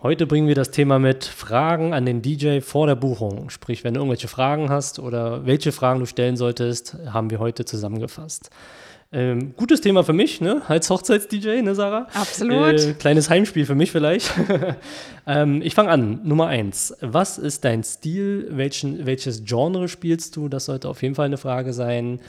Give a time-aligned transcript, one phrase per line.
[0.00, 3.50] Heute bringen wir das Thema mit Fragen an den DJ vor der Buchung.
[3.50, 7.64] Sprich, wenn du irgendwelche Fragen hast oder welche Fragen du stellen solltest, haben wir heute
[7.64, 8.50] zusammengefasst.
[9.10, 10.62] Ähm, gutes Thema für mich, ne?
[10.68, 12.06] Als Hochzeits-DJ, ne, Sarah?
[12.14, 12.80] Absolut.
[12.80, 14.30] Äh, kleines Heimspiel für mich vielleicht.
[15.26, 16.20] ähm, ich fange an.
[16.22, 16.94] Nummer eins.
[17.00, 18.46] Was ist dein Stil?
[18.52, 20.48] Welchen, welches Genre spielst du?
[20.48, 22.20] Das sollte auf jeden Fall eine Frage sein.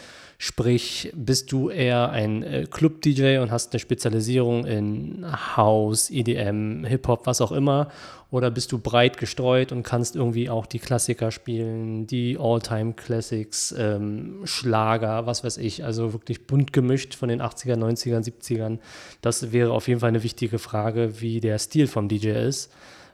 [0.42, 5.26] Sprich, bist du eher ein äh, Club-DJ und hast eine Spezialisierung in
[5.58, 7.90] House, EDM, Hip-Hop, was auch immer?
[8.32, 14.40] Oder bist du breit gestreut und kannst irgendwie auch die Klassiker spielen, die All-Time-Classics, ähm,
[14.46, 18.80] Schlager, was weiß ich, also wirklich bunt gemischt von den 80er, 90er, 70ern?
[19.20, 22.72] Das wäre auf jeden Fall eine wichtige Frage, wie der Stil vom DJ ist.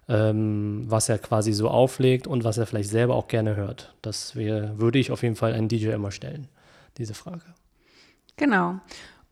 [0.07, 3.95] Ähm, was er quasi so auflegt und was er vielleicht selber auch gerne hört.
[4.03, 6.47] Das wär, würde ich auf jeden Fall einen DJ immer stellen
[6.97, 7.43] diese Frage.
[8.37, 8.79] Genau.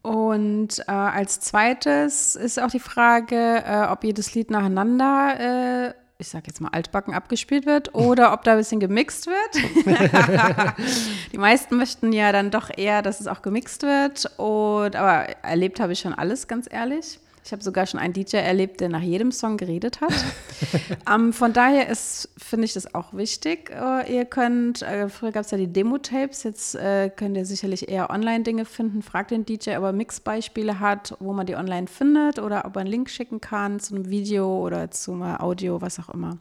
[0.01, 6.27] Und äh, als zweites ist auch die Frage, äh, ob jedes Lied nacheinander, äh, ich
[6.27, 10.75] sage jetzt mal altbacken, abgespielt wird oder ob da ein bisschen gemixt wird.
[11.31, 14.25] die meisten möchten ja dann doch eher, dass es auch gemixt wird.
[14.37, 17.19] Und, aber erlebt habe ich schon alles, ganz ehrlich.
[17.45, 20.13] Ich habe sogar schon einen DJ erlebt, der nach jedem Song geredet hat.
[21.13, 23.69] ähm, von daher ist, finde ich das auch wichtig.
[23.69, 27.89] Äh, ihr könnt, äh, früher gab es ja die Demo-Tapes, jetzt äh, könnt ihr sicherlich
[27.89, 29.01] eher Online-Dinge finden.
[29.01, 32.81] Fragt den DJ, ob er Mixbeispiele hat, wo man die online findet oder ob er
[32.81, 36.37] einen Link schicken kann zu einem Video oder zum Audio, was auch immer.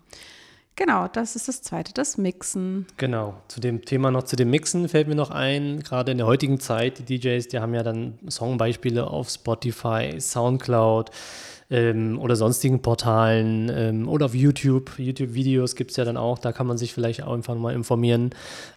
[0.75, 2.87] Genau, das ist das zweite, das Mixen.
[2.97, 6.27] Genau, zu dem Thema noch zu dem Mixen fällt mir noch ein, gerade in der
[6.27, 11.11] heutigen Zeit, die DJs, die haben ja dann Songbeispiele auf Spotify, Soundcloud,
[11.73, 14.93] ähm, oder sonstigen Portalen ähm, oder auf YouTube.
[14.99, 18.31] YouTube-Videos gibt es ja dann auch, da kann man sich vielleicht auch einfach mal informieren,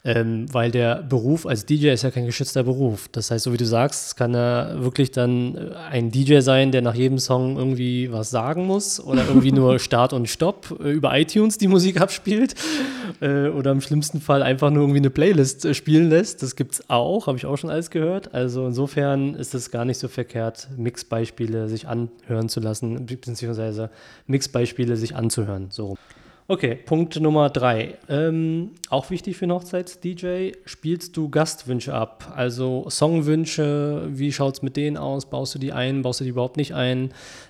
[0.06, 3.10] ähm, weil der Beruf als DJ ist ja kein geschützter Beruf.
[3.12, 6.72] Das heißt, so wie du sagst, es kann ja wirklich dann äh, ein DJ sein,
[6.72, 10.92] der nach jedem Song irgendwie was sagen muss oder irgendwie nur Start und Stopp äh,
[10.92, 12.56] über iTunes die Musik abspielt
[13.20, 16.44] äh, oder im schlimmsten Fall einfach nur irgendwie eine Playlist äh, spielen lässt.
[16.44, 18.34] Das gibt es auch, habe ich auch schon alles gehört.
[18.34, 23.90] Also insofern ist es gar nicht so verkehrt, Mixbeispiele sich anhören zu lassen lassen, beziehungsweise
[24.28, 25.68] Mixbeispiele sich anzuhören.
[25.70, 25.98] So.
[26.48, 27.98] Okay, Punkt Nummer drei.
[28.08, 32.32] Ähm, auch wichtig für einen Hochzeits-DJ, spielst du Gastwünsche ab?
[32.36, 35.28] Also Songwünsche, wie schaut es mit denen aus?
[35.28, 37.10] Baust du die ein, baust du die überhaupt nicht ein?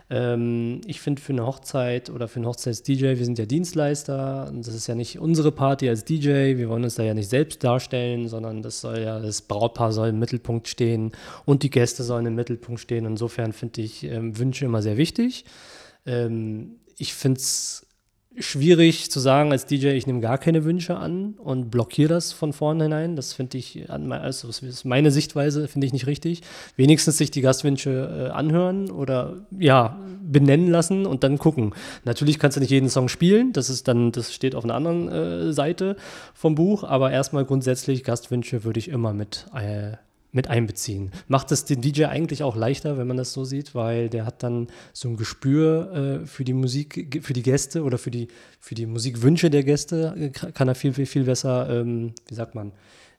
[0.10, 4.74] Ähm, ich finde für eine Hochzeit oder für einen Hochzeits-DJ, wir sind ja Dienstleister, das
[4.74, 8.30] ist ja nicht unsere Party als DJ, wir wollen uns da ja nicht selbst darstellen,
[8.30, 11.12] sondern das soll ja, das Brautpaar soll im Mittelpunkt stehen
[11.44, 13.06] und die Gäste sollen im Mittelpunkt stehen.
[13.06, 15.44] Insofern finde ich ähm, Wünsche immer sehr wichtig.
[16.06, 17.85] Ähm, ich finde es
[18.38, 22.54] schwierig zu sagen als DJ, ich nehme gar keine Wünsche an und blockiere das von
[22.54, 23.16] vornherein.
[23.16, 26.42] Das finde ich, also das ist meine Sichtweise, finde ich nicht richtig.
[26.76, 31.74] Wenigstens sich die Gastwünsche äh, anhören oder ja, benennen lassen und dann gucken.
[32.04, 35.10] Natürlich kannst du nicht jeden Song spielen, das ist dann, das steht auf einer anderen
[35.10, 35.96] äh, Seite
[36.34, 39.98] vom Buch, aber erstmal grundsätzlich Gastwünsche würde ich immer mit äh,
[40.36, 41.12] mit einbeziehen.
[41.28, 44.44] Macht es den DJ eigentlich auch leichter, wenn man das so sieht, weil der hat
[44.44, 48.28] dann so ein Gespür äh, für die Musik, für die Gäste oder für die,
[48.60, 52.54] für die Musikwünsche der Gäste, äh, kann er viel, viel, viel besser, ähm, wie sagt
[52.54, 52.74] man,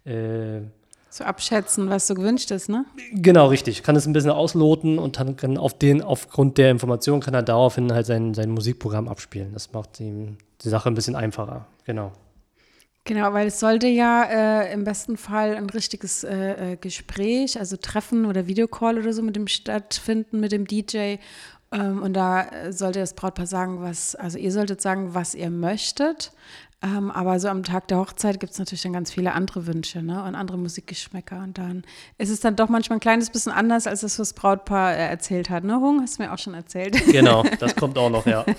[0.04, 0.60] äh,
[1.08, 2.84] so abschätzen, was so gewünscht ist, ne?
[3.14, 3.82] Genau, richtig.
[3.82, 7.42] Kann es ein bisschen ausloten und dann kann auf den, aufgrund der Information kann er
[7.42, 9.54] daraufhin halt sein, sein Musikprogramm abspielen.
[9.54, 11.66] Das macht ihm die Sache ein bisschen einfacher.
[11.84, 12.12] Genau.
[13.06, 17.76] Genau, weil es sollte ja äh, im besten Fall ein richtiges äh, äh, Gespräch, also
[17.76, 21.14] Treffen oder Videocall oder so mit dem stattfinden, mit dem DJ.
[21.70, 25.50] Ähm, und da äh, sollte das Brautpaar sagen, was, also ihr solltet sagen, was ihr
[25.50, 26.32] möchtet.
[26.82, 30.02] Ähm, aber so am Tag der Hochzeit gibt es natürlich dann ganz viele andere Wünsche
[30.02, 30.22] ne?
[30.24, 31.42] und andere Musikgeschmäcker.
[31.42, 31.84] Und dann
[32.18, 35.48] ist es dann doch manchmal ein kleines bisschen anders, als das, was Brautpaar äh, erzählt
[35.48, 35.64] hat.
[35.64, 36.02] Ne, Hung?
[36.02, 36.94] Hast du mir auch schon erzählt.
[37.16, 38.44] Genau, das kommt auch noch, ja.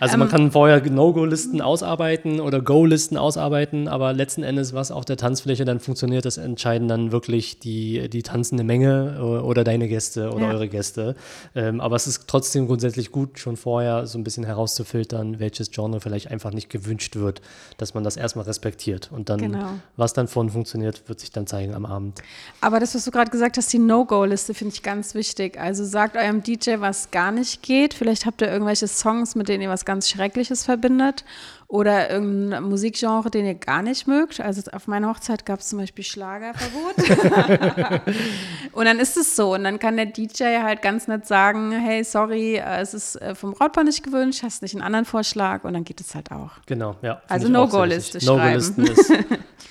[0.00, 5.04] Also man ähm, kann vorher No-Go-Listen ausarbeiten oder Go-Listen ausarbeiten, aber letzten Endes, was auf
[5.04, 10.32] der Tanzfläche dann funktioniert, das entscheiden dann wirklich die, die tanzende Menge oder deine Gäste
[10.32, 10.52] oder ja.
[10.52, 11.16] eure Gäste.
[11.54, 16.00] Ähm, aber es ist trotzdem grundsätzlich gut, schon vorher so ein bisschen herauszufiltern, welches Genre
[16.00, 17.42] vielleicht einfach nicht gewünscht wird wird,
[17.78, 19.10] dass man das erstmal respektiert.
[19.12, 19.70] Und dann, Genau.
[19.96, 22.22] was dann von funktioniert, wird sich dann zeigen am Abend.
[22.60, 25.58] Aber das, was du gerade gesagt hast, die No-Go-Liste finde ich ganz wichtig.
[25.58, 27.94] Also sagt eurem DJ, was gar nicht geht.
[27.94, 31.24] Vielleicht habt ihr irgendwelche Songs, mit denen ihr was ganz Schreckliches verbindet.
[31.68, 34.40] Oder irgendein Musikgenre, den ihr gar nicht mögt.
[34.40, 36.94] Also auf meiner Hochzeit gab es zum Beispiel Schlagerverbot.
[38.72, 39.54] und dann ist es so.
[39.54, 43.34] Und dann kann der DJ halt ganz nett sagen, hey, sorry, äh, es ist äh,
[43.34, 45.64] vom Brautpaar nicht gewünscht, hast nicht einen anderen Vorschlag.
[45.64, 46.52] Und dann geht es halt auch.
[46.66, 47.20] Genau, ja.
[47.28, 48.28] Also No-Go-Liste wichtig.
[48.28, 49.12] No-Go-Listen ist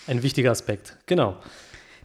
[0.07, 0.97] ein wichtiger Aspekt.
[1.05, 1.37] Genau.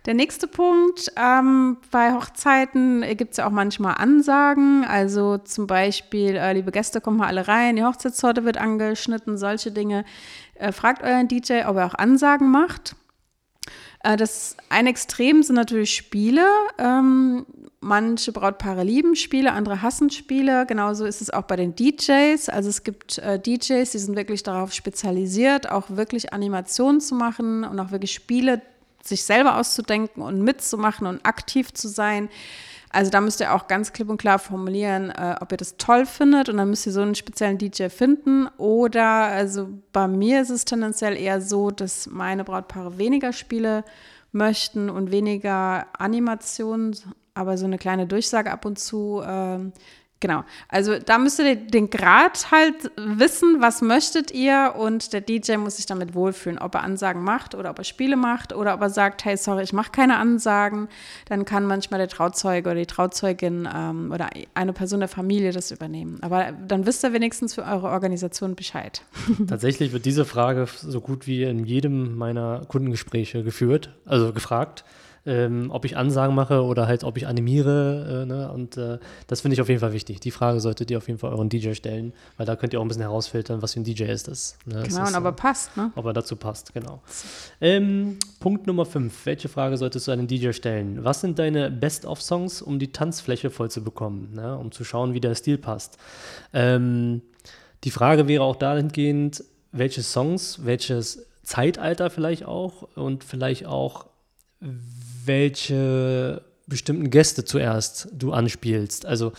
[0.06, 6.36] Der nächste Punkt, ähm, bei Hochzeiten gibt es ja auch manchmal Ansagen, also zum Beispiel,
[6.36, 10.06] äh, liebe Gäste, kommt mal alle rein, die Hochzeitstorte wird angeschnitten, solche Dinge.
[10.54, 12.96] Äh, fragt euren DJ, ob er auch Ansagen macht.
[14.02, 16.46] Äh, das ein Extrem sind natürlich Spiele.
[16.78, 17.44] Ähm,
[17.80, 20.64] manche Brautpaare lieben Spiele, andere hassen Spiele.
[20.66, 22.48] Genauso ist es auch bei den DJs.
[22.48, 27.64] Also es gibt äh, DJs, die sind wirklich darauf spezialisiert, auch wirklich Animationen zu machen
[27.64, 28.62] und auch wirklich Spiele
[29.02, 32.28] sich selber auszudenken und mitzumachen und aktiv zu sein.
[32.92, 36.06] Also da müsst ihr auch ganz klipp und klar formulieren, äh, ob ihr das toll
[36.06, 38.48] findet und dann müsst ihr so einen speziellen DJ finden.
[38.58, 43.84] Oder also bei mir ist es tendenziell eher so, dass meine Brautpaare weniger Spiele
[44.32, 46.96] möchten und weniger Animationen,
[47.34, 49.22] aber so eine kleine Durchsage ab und zu.
[49.24, 49.72] ähm,
[50.20, 55.56] Genau, also da müsst ihr den- Grad halt wissen, was möchtet ihr und der DJ
[55.56, 58.82] muss sich damit wohlfühlen, ob er Ansagen macht oder ob er Spiele macht oder ob
[58.82, 60.88] er sagt, hey, sorry, ich mache keine Ansagen,
[61.24, 65.70] dann kann manchmal der Trauzeuge oder die Trauzeugin ähm, oder eine Person der Familie das
[65.70, 66.18] übernehmen.
[66.20, 69.02] Aber dann wisst ihr wenigstens für eure Organisation Bescheid.
[69.48, 74.84] Tatsächlich wird diese Frage so gut wie in jedem meiner Kundengespräche geführt, also gefragt,
[75.26, 78.22] ähm, ob ich Ansagen mache oder halt, ob ich animiere.
[78.22, 78.52] Äh, ne?
[78.52, 80.20] Und äh, das finde ich auf jeden Fall wichtig.
[80.20, 82.84] Die Frage solltet ihr auf jeden Fall euren DJ stellen, weil da könnt ihr auch
[82.84, 84.56] ein bisschen herausfiltern, was für ein DJ ist das.
[84.66, 84.82] Ne?
[84.86, 85.92] Genau, und aber äh, passt, ne?
[85.94, 87.02] ob er dazu passt, genau.
[87.60, 89.26] Ähm, Punkt Nummer 5.
[89.26, 91.04] Welche Frage solltest du einem DJ stellen?
[91.04, 94.56] Was sind deine Best-of-Songs, um die Tanzfläche voll zu bekommen, ne?
[94.56, 95.98] um zu schauen, wie der Stil passt?
[96.52, 97.22] Ähm,
[97.84, 104.06] die Frage wäre auch dahingehend, welche Songs, welches Zeitalter vielleicht auch und vielleicht auch,
[105.30, 109.06] welche bestimmten Gäste zuerst du anspielst.
[109.06, 109.32] Also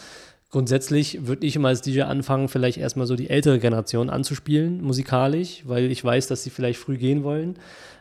[0.50, 5.64] grundsätzlich würde ich immer als DJ anfangen, vielleicht erstmal so die ältere Generation anzuspielen, musikalisch,
[5.66, 7.58] weil ich weiß, dass sie vielleicht früh gehen wollen.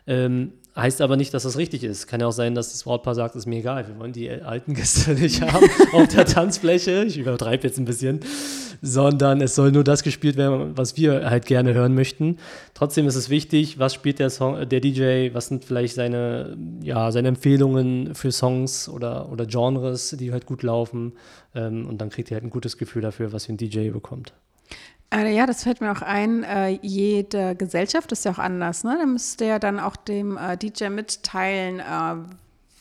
[0.06, 2.06] Ähm, heißt aber nicht, dass das richtig ist.
[2.06, 4.74] Kann ja auch sein, dass das Brautpaar sagt, ist mir egal, wir wollen die alten
[4.74, 7.04] Gäste nicht haben auf der Tanzfläche.
[7.04, 8.20] Ich übertreibe jetzt ein bisschen.
[8.82, 12.38] Sondern es soll nur das gespielt werden, was wir halt gerne hören möchten.
[12.72, 17.12] Trotzdem ist es wichtig, was spielt der, Song, der DJ, was sind vielleicht seine, ja,
[17.12, 21.12] seine Empfehlungen für Songs oder, oder Genres, die halt gut laufen.
[21.54, 24.32] Ähm, und dann kriegt ihr halt ein gutes Gefühl dafür, was für ein DJ bekommt.
[25.12, 26.44] Äh, ja, das fällt mir auch ein.
[26.44, 28.84] Äh, jede Gesellschaft ist ja auch anders.
[28.84, 28.96] Ne?
[28.98, 31.82] Da müsst ihr dann auch dem äh, DJ mitteilen.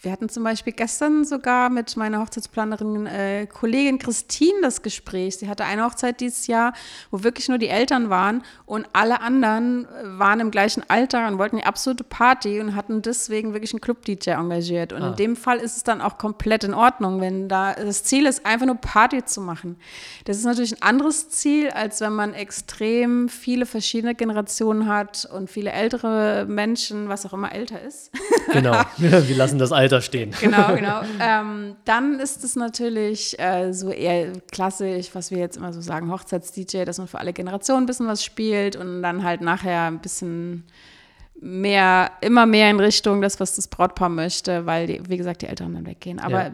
[0.02, 5.36] Wir hatten zum Beispiel gestern sogar mit meiner Hochzeitsplanerin äh, Kollegin Christine das Gespräch.
[5.38, 6.72] Sie hatte eine Hochzeit dieses Jahr,
[7.12, 11.38] wo wirklich nur die Eltern waren und alle anderen äh, waren im gleichen Alter und
[11.38, 14.94] wollten die absolute Party und hatten deswegen wirklich einen Club-DJ engagiert.
[14.94, 15.08] Und Ah.
[15.10, 18.46] in dem Fall ist es dann auch komplett in Ordnung, wenn da das Ziel ist,
[18.46, 19.76] einfach nur Party zu machen.
[20.24, 25.50] Das ist natürlich ein anderes Ziel, als wenn man extrem viele verschiedene Generationen hat und
[25.50, 28.12] viele ältere Menschen, was auch immer älter ist.
[28.54, 30.34] Genau, wir lassen das Alter stehen.
[30.40, 31.02] genau, genau.
[31.20, 36.12] Ähm, dann ist es natürlich äh, so eher klassisch, was wir jetzt immer so sagen,
[36.12, 40.00] Hochzeits-DJ, dass man für alle Generationen ein bisschen was spielt und dann halt nachher ein
[40.00, 40.64] bisschen
[41.42, 45.48] mehr, immer mehr in Richtung das, was das Brautpaar möchte, weil, die, wie gesagt, die
[45.48, 46.20] Eltern dann weggehen.
[46.20, 46.52] Aber Ja.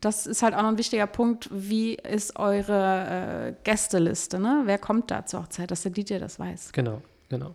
[0.00, 1.48] das ist halt auch noch ein wichtiger Punkt.
[1.50, 4.38] Wie ist eure äh, Gästeliste?
[4.38, 4.62] Ne?
[4.64, 6.72] Wer kommt da zur Hochzeit, dass der DJ das weiß?
[6.72, 7.54] Genau, genau.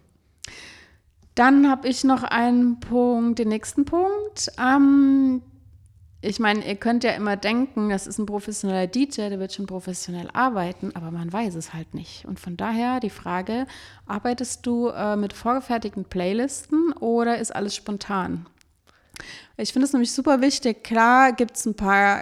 [1.35, 4.51] Dann habe ich noch einen Punkt, den nächsten Punkt.
[4.57, 5.41] Ähm,
[6.21, 9.67] ich meine, ihr könnt ja immer denken, das ist ein professioneller DJ, der wird schon
[9.67, 12.25] professionell arbeiten, aber man weiß es halt nicht.
[12.25, 13.67] Und von daher die Frage,
[14.07, 18.47] arbeitest du äh, mit vorgefertigten Playlisten oder ist alles spontan?
[19.57, 20.83] Ich finde es nämlich super wichtig.
[20.83, 22.21] Klar gibt es ein paar,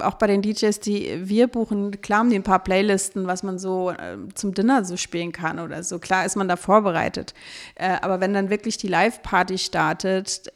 [0.00, 3.58] auch bei den DJs, die wir buchen, klar haben die ein paar Playlisten, was man
[3.58, 5.98] so äh, zum Dinner so spielen kann oder so.
[5.98, 7.34] Klar ist man da vorbereitet.
[7.74, 10.52] Äh, aber wenn dann wirklich die Live-Party startet,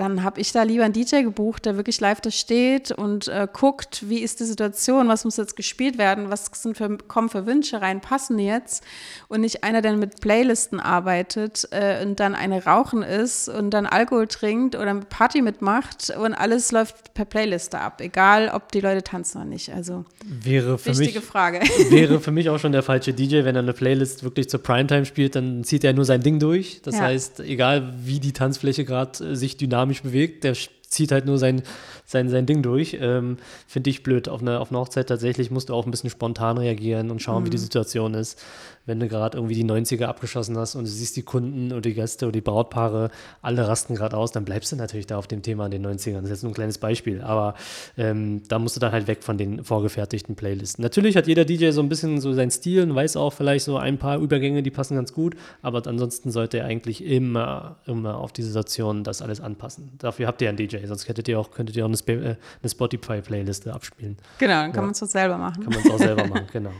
[0.00, 3.46] dann habe ich da lieber einen DJ gebucht, der wirklich live da steht und äh,
[3.52, 7.46] guckt, wie ist die Situation, was muss jetzt gespielt werden, was sind für, kommen für
[7.46, 8.82] Wünsche rein, passen jetzt
[9.28, 13.86] und nicht einer, der mit Playlisten arbeitet äh, und dann eine rauchen ist und dann
[13.86, 19.02] Alkohol trinkt oder Party mitmacht und alles läuft per Playliste ab, egal ob die Leute
[19.02, 19.72] tanzen oder nicht.
[19.72, 21.60] Also wäre für wichtige mich, Frage.
[21.90, 25.04] Wäre für mich auch schon der falsche DJ, wenn er eine Playlist wirklich zur Primetime
[25.04, 26.80] spielt, dann zieht er nur sein Ding durch.
[26.82, 27.02] Das Ja.
[27.02, 30.54] heißt, egal wie die Tanzfläche gerade äh, sich dynamisch bewegt, der
[30.90, 31.62] zieht halt nur sein,
[32.04, 32.98] sein, sein Ding durch.
[33.00, 34.28] Ähm, Finde ich blöd.
[34.28, 37.46] Auf einer auf einer Hochzeit tatsächlich musst du auch ein bisschen spontan reagieren und schauen,
[37.46, 38.42] wie die Situation ist.
[38.86, 41.94] Wenn du gerade irgendwie die 90er abgeschossen hast und du siehst die Kunden oder die
[41.94, 45.42] Gäste oder die Brautpaare, alle rasten gerade aus, dann bleibst du natürlich da auf dem
[45.42, 46.14] Thema in den 90ern.
[46.14, 47.20] Das ist jetzt nur ein kleines Beispiel.
[47.20, 47.54] Aber
[47.96, 50.82] ähm, da musst du dann halt weg von den vorgefertigten Playlisten.
[50.82, 53.76] Natürlich hat jeder DJ so ein bisschen so seinen Stil und weiß auch vielleicht so
[53.76, 55.36] ein paar Übergänge, die passen ganz gut.
[55.62, 59.92] Aber ansonsten sollte er eigentlich immer, immer auf die Situation das alles anpassen.
[59.98, 62.36] Dafür habt ihr einen DJ, sonst hättet ihr auch, könntet ihr auch eine, Sp äh,
[62.62, 64.16] eine Spotify-Playliste abspielen.
[64.38, 64.86] Genau, dann kann Ja.
[64.86, 65.62] man es so selber machen.
[65.64, 66.72] Kann man es auch selber machen, genau.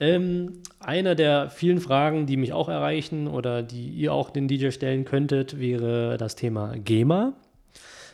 [0.00, 4.70] Ähm, einer der vielen Fragen, die mich auch erreichen oder die ihr auch den DJ
[4.70, 7.34] stellen könntet, wäre das Thema GEMA.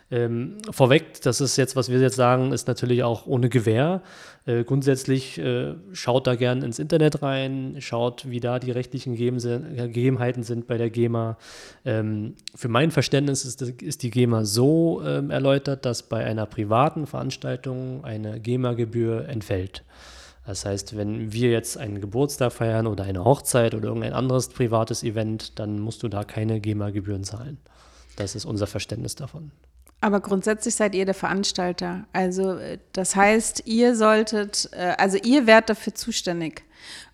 [0.09, 4.03] Ähm, vorweg, das ist jetzt, was wir jetzt sagen, ist natürlich auch ohne Gewähr.
[4.45, 10.45] Äh, grundsätzlich äh, schaut da gern ins Internet rein, schaut, wie da die rechtlichen Gegebenheiten
[10.45, 11.37] sind bei der GEMA.
[11.85, 17.09] Ähm, für mein Verständnis ist, ist die GEMA so ähm, erläutert, dass bei einer privaten
[17.09, 19.83] Veranstaltung eine GEMA-Gebühr entfällt.
[20.47, 25.03] Das heißt, wenn wir jetzt einen Geburtstag feiern oder eine Hochzeit oder irgendein anderes privates
[25.03, 27.59] Event, dann musst du da keine GEMA-Gebühren zahlen.
[28.15, 29.51] Das ist unser Verständnis davon.
[30.01, 32.07] Aber grundsätzlich seid ihr der Veranstalter.
[32.13, 36.65] Also äh, das heißt, ihr solltet, äh, also ihr wärt dafür zuständig.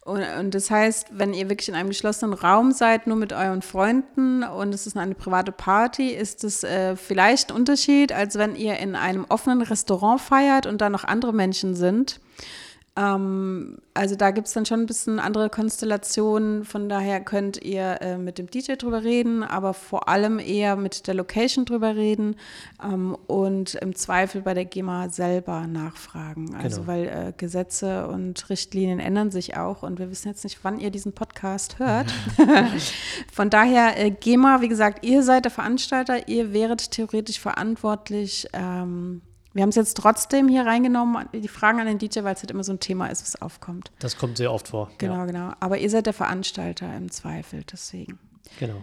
[0.04, 3.62] Und, und das heißt, wenn ihr wirklich in einem geschlossenen Raum seid, nur mit euren
[3.62, 8.56] Freunden und es ist eine private Party, ist es äh, vielleicht ein Unterschied, als wenn
[8.56, 12.20] ihr in einem offenen Restaurant feiert und da noch andere Menschen sind.
[12.94, 16.64] Ähm, also da gibt es dann schon ein bisschen andere Konstellationen.
[16.64, 21.06] Von daher könnt ihr äh, mit dem DJ drüber reden, aber vor allem eher mit
[21.06, 22.36] der Location drüber reden
[22.82, 26.54] ähm, und im Zweifel bei der GEMA selber nachfragen.
[26.54, 26.86] Also Genau.
[26.86, 30.90] weil äh, Gesetze und Richtlinien ändern sich auch und wir wissen jetzt nicht, wann ihr
[30.90, 32.12] diesen Podcast hört.
[33.32, 38.48] Von daher, äh, GEMA, wie gesagt, ihr seid der Veranstalter, ihr wäret theoretisch verantwortlich.
[38.52, 39.22] Ähm,
[39.54, 42.50] wir haben es jetzt trotzdem hier reingenommen, die Fragen an den DJ, weil es halt
[42.50, 43.92] immer so ein Thema ist, was aufkommt.
[43.98, 44.90] Das kommt sehr oft vor.
[44.98, 45.52] Genau, Ja, genau.
[45.60, 48.18] Aber ihr seid der Veranstalter im Zweifel, deswegen.
[48.58, 48.82] genau.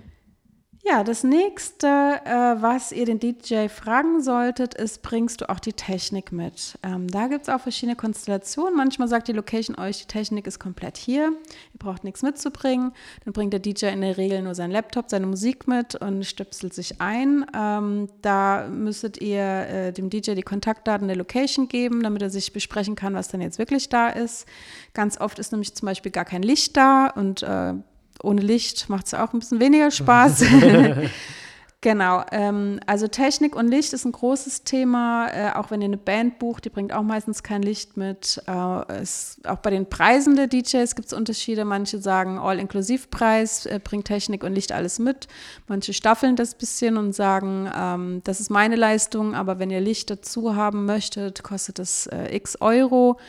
[0.91, 5.73] Ja, das nächste, äh, was ihr den DJ fragen solltet, ist, bringst du auch die
[5.73, 6.79] Technik mit?
[6.81, 8.75] Ähm, da gibt es auch verschiedene Konstellationen.
[8.75, 12.91] Manchmal sagt die Location euch, die Technik ist komplett hier, ihr braucht nichts mitzubringen.
[13.23, 16.73] Dann bringt der DJ in der Regel nur seinen Laptop, seine Musik mit und stöpselt
[16.73, 17.45] sich ein.
[17.55, 22.51] Ähm, da müsstet ihr äh, dem DJ die Kontaktdaten der Location geben, damit er sich
[22.51, 24.47] besprechen kann, was dann jetzt wirklich da ist.
[24.95, 27.75] Ganz oft ist nämlich zum Beispiel gar kein Licht da und äh,
[28.23, 30.43] ohne Licht macht es auch ein bisschen weniger Spaß.
[31.81, 35.27] genau, ähm, also Technik und Licht ist ein großes Thema.
[35.27, 38.41] Äh, auch wenn ihr eine Band bucht, die bringt auch meistens kein Licht mit.
[38.47, 41.65] Äh, es, auch bei den Preisen der DJs gibt es Unterschiede.
[41.65, 45.27] Manche sagen All-Inklusiv-Preis, äh, bringt Technik und Licht alles mit.
[45.67, 49.81] Manche staffeln das ein bisschen und sagen, ähm, das ist meine Leistung, aber wenn ihr
[49.81, 53.19] Licht dazu haben möchtet, kostet das äh, x Euro,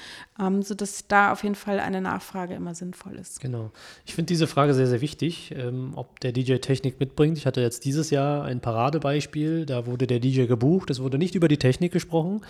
[0.40, 3.40] ähm, sodass da auf jeden Fall eine Nachfrage immer sinnvoll ist.
[3.40, 3.70] Genau.
[4.06, 7.36] Ich finde diese Frage sehr, sehr wichtig, ähm, ob der DJ Technik mitbringt.
[7.38, 11.34] Ich hatte jetzt dieses Jahr ein Paradebeispiel, da wurde der DJ gebucht, es wurde nicht
[11.34, 12.42] über die Technik gesprochen.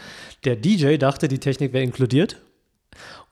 [0.44, 2.36] Der DJ dachte, die Technik wäre inkludiert.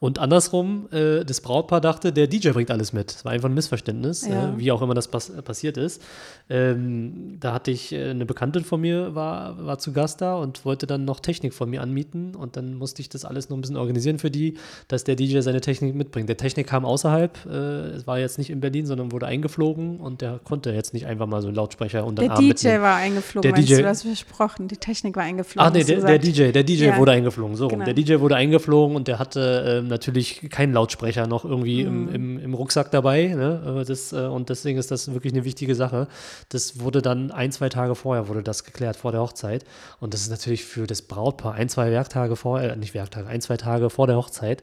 [0.00, 3.12] Und andersrum, äh, das Brautpaar dachte, der DJ bringt alles mit.
[3.12, 4.50] Das war einfach ein Missverständnis, Ja.
[4.54, 6.00] äh, wie auch immer das pass passiert ist.
[6.48, 10.64] Ähm, da hatte ich äh, eine Bekannte von mir, war, war zu Gast da und
[10.64, 12.34] wollte dann noch Technik von mir anmieten.
[12.34, 14.54] Und dann musste ich das alles noch ein bisschen organisieren für die,
[14.88, 16.28] dass der DJ seine Technik mitbringt.
[16.28, 17.50] Der Technik kam außerhalb, äh,
[17.90, 21.26] es war jetzt nicht in Berlin, sondern wurde eingeflogen und der konnte jetzt nicht einfach
[21.26, 22.82] mal so einen Lautsprecher unter den Der Arm DJ mitnehmen.
[22.82, 23.88] war eingeflogen, Der DJ du?
[23.88, 25.68] Hast versprochen, die Technik war eingeflogen.
[25.68, 26.18] Ach nee, der, der.
[26.18, 26.96] DJ, der DJ Ja.
[26.98, 27.80] wurde eingeflogen, so rum.
[27.80, 27.84] Genau.
[27.84, 32.08] Der DJ wurde eingeflogen und der hatte ähm, natürlich keinen Lautsprecher noch irgendwie Mhm.
[32.08, 33.26] im, im, im Rucksack dabei.
[33.28, 33.84] Ne?
[33.86, 36.06] Das, äh, und deswegen ist das wirklich eine wichtige Sache.
[36.50, 39.64] Das wurde dann ein, zwei Tage vorher wurde das geklärt, vor der Hochzeit.
[40.00, 43.40] Und das ist natürlich für das Brautpaar ein, zwei Werktage vorher, äh, nicht Werktage, ein,
[43.40, 44.62] zwei Tage vor der Hochzeit,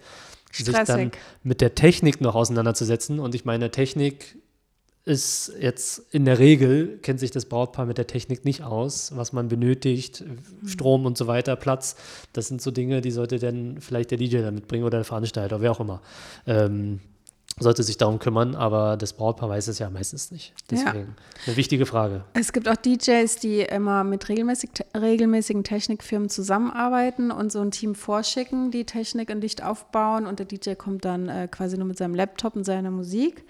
[0.52, 1.18] sich dann Stressig.
[1.44, 3.20] mit der Technik noch auseinanderzusetzen.
[3.20, 4.38] Und ich meine, Technik
[5.06, 9.34] ist jetzt in der Regel, kennt sich das Brautpaar mit der Technik nicht aus, was
[9.34, 10.24] man benötigt,
[10.66, 11.96] Strom und so weiter, Platz.
[12.34, 15.62] Das sind so Dinge, die sollte dann vielleicht der DJ dann mitbringen oder der Veranstalter,
[15.62, 16.02] wer auch immer.
[16.48, 17.02] Ähm,
[17.58, 20.54] sollte sich darum kümmern, aber das Brautpaar weiß es ja meistens nicht.
[20.70, 21.46] Deswegen ja.
[21.46, 22.26] eine wichtige Frage.
[22.34, 27.96] Es gibt auch DJs, die immer mit regelmäßig, regelmäßigen Technikfirmen zusammenarbeiten und so ein Team
[27.96, 31.98] vorschicken, die Technik und Licht aufbauen und der DJ kommt dann äh, quasi nur mit
[31.98, 33.46] seinem Laptop und seiner Musik.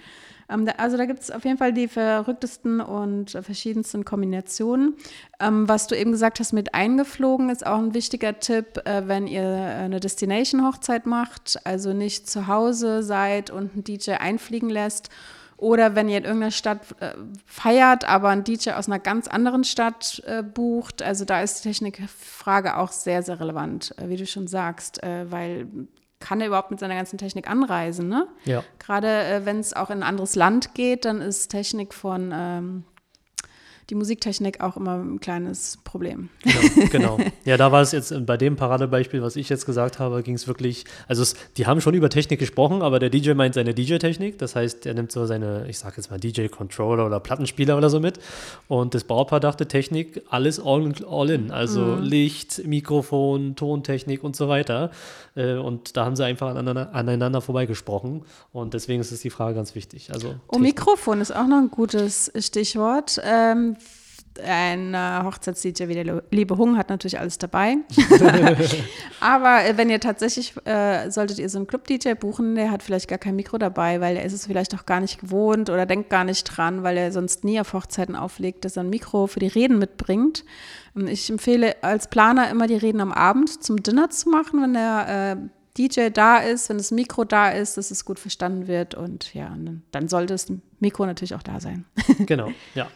[0.50, 4.96] Ähm, also da gibt es auf jeden Fall die verrücktesten und verschiedensten Kombinationen.
[5.40, 9.28] Ähm, was du eben gesagt hast mit eingeflogen, ist auch ein wichtiger Tipp, äh, wenn
[9.28, 15.10] ihr eine Destination-Hochzeit macht, also nicht zu Hause seid und einen DJ einfliegen lässt.
[15.58, 17.14] Oder wenn ihr in irgendeiner Stadt äh,
[17.46, 21.02] feiert, aber einen DJ aus einer ganz anderen Stadt äh, bucht.
[21.02, 25.32] Also da ist die Technikfrage auch sehr, sehr relevant, äh, wie du schon sagst, äh,
[25.32, 25.68] weil
[26.26, 28.10] kann er überhaupt mit seiner ganzen Technik anreisen?
[28.10, 28.28] Ne?
[28.46, 28.64] Ja.
[28.80, 32.84] Gerade äh, wenn es auch in ein anderes Land geht, dann ist Technik von ähm,
[33.90, 36.30] die Musiktechnik auch immer ein kleines Problem.
[36.44, 37.18] Genau, genau.
[37.46, 40.48] Ja, da war es jetzt bei dem Paradebeispiel, was ich jetzt gesagt habe, ging es
[40.48, 44.40] wirklich, also es, die haben schon über Technik gesprochen, aber der DJ meint seine DJ-Technik.
[44.40, 48.00] Das heißt, er nimmt so seine, ich sage jetzt mal DJ-Controller oder Plattenspieler oder so
[48.00, 48.20] mit.
[48.68, 51.52] Und das Brautpaar dachte Technik, alles all, all in.
[51.52, 52.04] Also mhm.
[52.04, 54.90] Licht, Mikrofon, Tontechnik und so weiter.
[55.36, 58.24] Äh, und da haben sie einfach aneinander, aneinander vorbeigesprochen.
[58.52, 60.12] Und deswegen ist es die Frage ganz wichtig.
[60.12, 63.22] Also, oh, Mikrofon ist auch noch ein gutes Stichwort.
[63.24, 63.75] Ähm,
[64.40, 67.78] ein äh, Hochzeits-DJ wie der liebe Hung hat natürlich alles dabei.
[69.20, 73.08] Aber äh, wenn ihr tatsächlich, äh, solltet ihr so einen Club-DJ buchen, der hat vielleicht
[73.08, 76.10] gar kein Mikro dabei, weil er ist es vielleicht auch gar nicht gewohnt oder denkt
[76.10, 79.40] gar nicht dran, weil er sonst nie auf Hochzeiten auflegt, dass er ein Mikro für
[79.40, 80.44] die Reden mitbringt.
[80.94, 84.74] Und ich empfehle als Planer immer die Reden am Abend zum Dinner zu machen, wenn
[84.74, 88.96] der äh, DJ da ist, wenn das Mikro da ist, dass es gut verstanden wird
[88.96, 89.54] und ja,
[89.92, 90.48] dann sollte das
[90.80, 91.86] Mikro natürlich auch da sein.
[92.26, 92.88] genau, ja.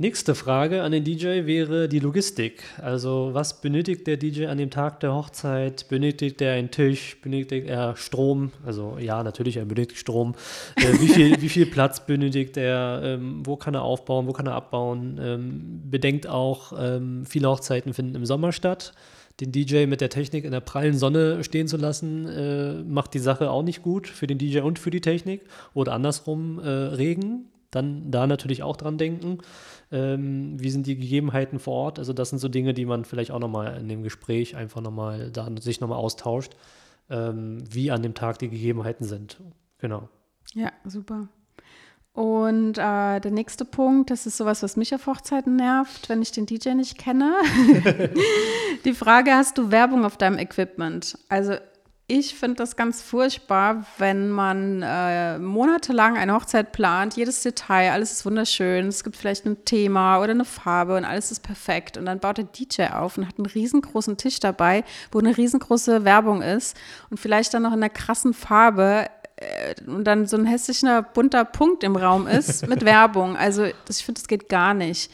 [0.00, 2.62] Nächste Frage an den DJ wäre die Logistik.
[2.80, 5.88] Also was benötigt der DJ an dem Tag der Hochzeit?
[5.88, 7.20] Benötigt er einen Tisch?
[7.20, 8.52] Benötigt er Strom?
[8.64, 10.36] Also ja, natürlich, er benötigt Strom.
[10.76, 13.00] Äh, wie, viel, wie viel Platz benötigt er?
[13.02, 14.28] Ähm, wo kann er aufbauen?
[14.28, 15.18] Wo kann er abbauen?
[15.20, 18.92] Ähm, bedenkt auch, ähm, viele Hochzeiten finden im Sommer statt.
[19.40, 23.18] Den DJ mit der Technik in der prallen Sonne stehen zu lassen, äh, macht die
[23.18, 25.40] Sache auch nicht gut für den DJ und für die Technik.
[25.74, 29.38] Oder andersrum, äh, Regen, dann da natürlich auch dran denken.
[29.90, 31.98] Ähm, wie sind die Gegebenheiten vor Ort?
[31.98, 35.30] Also das sind so Dinge, die man vielleicht auch nochmal in dem Gespräch einfach nochmal,
[35.30, 36.54] da sich nochmal austauscht,
[37.10, 39.40] ähm, wie an dem Tag die Gegebenheiten sind.
[39.78, 40.08] Genau.
[40.54, 41.28] Ja, super.
[42.12, 46.32] Und äh, der nächste Punkt, das ist sowas, was mich auf Hochzeiten nervt, wenn ich
[46.32, 47.36] den DJ nicht kenne.
[48.84, 51.16] die Frage, hast du Werbung auf deinem Equipment?
[51.28, 51.54] Also
[52.10, 58.12] ich finde das ganz furchtbar, wenn man äh, monatelang eine Hochzeit plant, jedes Detail, alles
[58.12, 61.98] ist wunderschön, es gibt vielleicht ein Thema oder eine Farbe und alles ist perfekt.
[61.98, 66.06] Und dann baut der DJ auf und hat einen riesengroßen Tisch dabei, wo eine riesengroße
[66.06, 66.78] Werbung ist
[67.10, 69.04] und vielleicht dann noch in einer krassen Farbe
[69.36, 73.36] äh, und dann so ein hässlicher bunter Punkt im Raum ist mit Werbung.
[73.36, 75.10] Also das, ich finde, das geht gar nicht.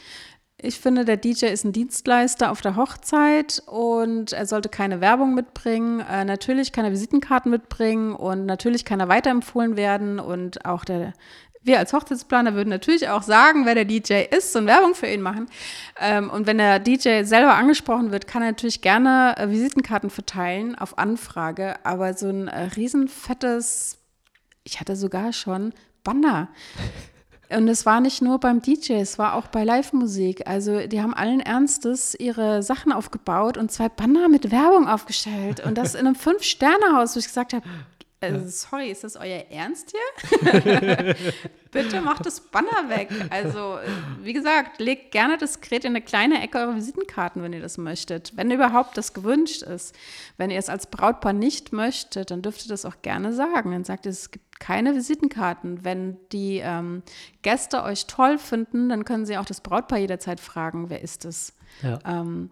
[0.65, 5.35] Ich finde, der DJ ist ein Dienstleister auf der Hochzeit und er sollte keine Werbung
[5.35, 5.99] mitbringen.
[5.99, 11.13] Äh, natürlich kann er Visitenkarten mitbringen und natürlich kann er weiterempfohlen werden und auch der
[11.61, 15.21] wir als Hochzeitsplaner würden natürlich auch sagen, wer der DJ ist und Werbung für ihn
[15.21, 15.47] machen.
[15.99, 20.75] Ähm, und wenn der DJ selber angesprochen wird, kann er natürlich gerne äh, Visitenkarten verteilen
[20.75, 21.83] auf Anfrage.
[21.83, 23.97] Aber so ein äh, riesenfettes,
[24.63, 25.73] ich hatte sogar schon
[26.03, 26.49] Banner.
[27.49, 30.47] Und es war nicht nur beim DJ, es war auch bei Live-Musik.
[30.47, 35.63] Also die haben allen Ernstes ihre Sachen aufgebaut und zwei Banner mit Werbung aufgestellt.
[35.65, 37.63] Und das in einem Fünf-Sterne-Haus, wo ich gesagt habe,
[38.33, 41.15] also, sorry, ist das euer Ernst hier?
[41.71, 43.09] Bitte macht das Banner weg.
[43.29, 43.77] Also,
[44.21, 47.77] wie gesagt, legt gerne das Gerät in eine kleine Ecke eurer Visitenkarten, wenn ihr das
[47.77, 48.31] möchtet.
[48.35, 49.93] Wenn überhaupt das gewünscht ist.
[50.37, 53.71] Wenn ihr es als Brautpaar nicht möchtet, dann dürft ihr das auch gerne sagen.
[53.71, 55.83] Dann sagt ihr, es gibt keine Visitenkarten.
[55.83, 57.03] Wenn die ähm,
[57.41, 61.53] Gäste euch toll finden, dann können sie auch das Brautpaar jederzeit fragen, wer ist es.
[61.83, 61.99] Ja.
[62.05, 62.51] Ähm,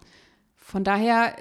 [0.57, 1.35] von daher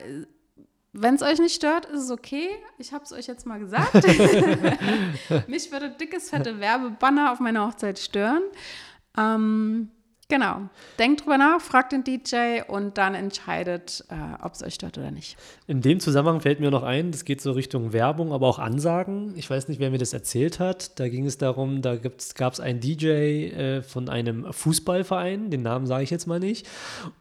[0.93, 2.49] wenn es euch nicht stört, ist es okay.
[2.79, 3.95] Ich habe es euch jetzt mal gesagt.
[5.49, 8.43] Mich würde dickes, fette Werbebanner auf meiner Hochzeit stören.
[9.17, 9.91] Ähm,
[10.33, 10.63] Genau.
[10.99, 15.11] Denkt drüber nach, fragt den DJ und dann entscheidet, äh, ob es euch stört oder
[15.11, 15.37] nicht.
[15.67, 19.35] In dem Zusammenhang fällt mir noch ein, das geht so Richtung Werbung, aber auch Ansagen.
[19.37, 20.99] Ich weiß nicht, wer mir das erzählt hat.
[20.99, 25.87] Da ging es darum, da gab es einen DJ äh, von einem Fußballverein, den Namen
[25.87, 26.67] sage ich jetzt mal nicht.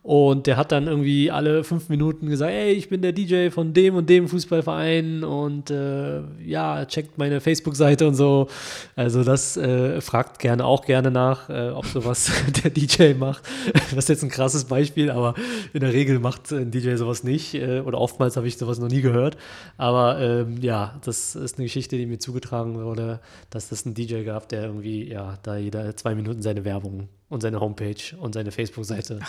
[0.04, 3.74] Und der hat dann irgendwie alle fünf Minuten gesagt, ey, ich bin der DJ von
[3.74, 8.48] dem und dem Fußballverein und äh, ja, checkt meine Facebook-Seite und so.
[8.96, 12.32] Also das äh, fragt gerne auch gerne nach, äh, ob sowas
[12.64, 13.44] der DJ Macht.
[13.92, 15.34] Das ist jetzt ein krasses Beispiel, aber
[15.74, 17.54] in der Regel macht ein DJ sowas nicht.
[17.56, 19.38] Äh, oder oftmals habe ich sowas noch nie gehört.
[19.78, 24.24] Aber ähm, ja, das ist eine Geschichte, die mir zugetragen wurde, dass es einen DJ
[24.24, 28.52] gab, der irgendwie, ja, da jeder zwei Minuten seine Werbung und seine Homepage und seine
[28.52, 29.20] Facebook-Seite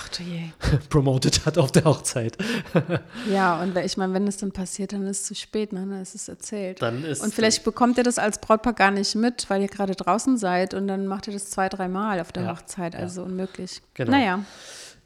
[0.91, 2.37] promotet hat auf der Hochzeit.
[3.33, 5.87] ja, und ich meine, wenn es dann passiert, dann ist es zu spät, ne?
[5.89, 6.83] dann ist es erzählt.
[6.83, 9.95] Dann ist und vielleicht bekommt ihr das als Brautpaar gar nicht mit, weil ihr gerade
[9.95, 13.27] draußen seid und dann macht ihr das zwei, dreimal auf der ja, Hochzeit, also ja.
[13.29, 13.81] unmöglich.
[13.95, 14.11] Genau.
[14.11, 14.45] Naja.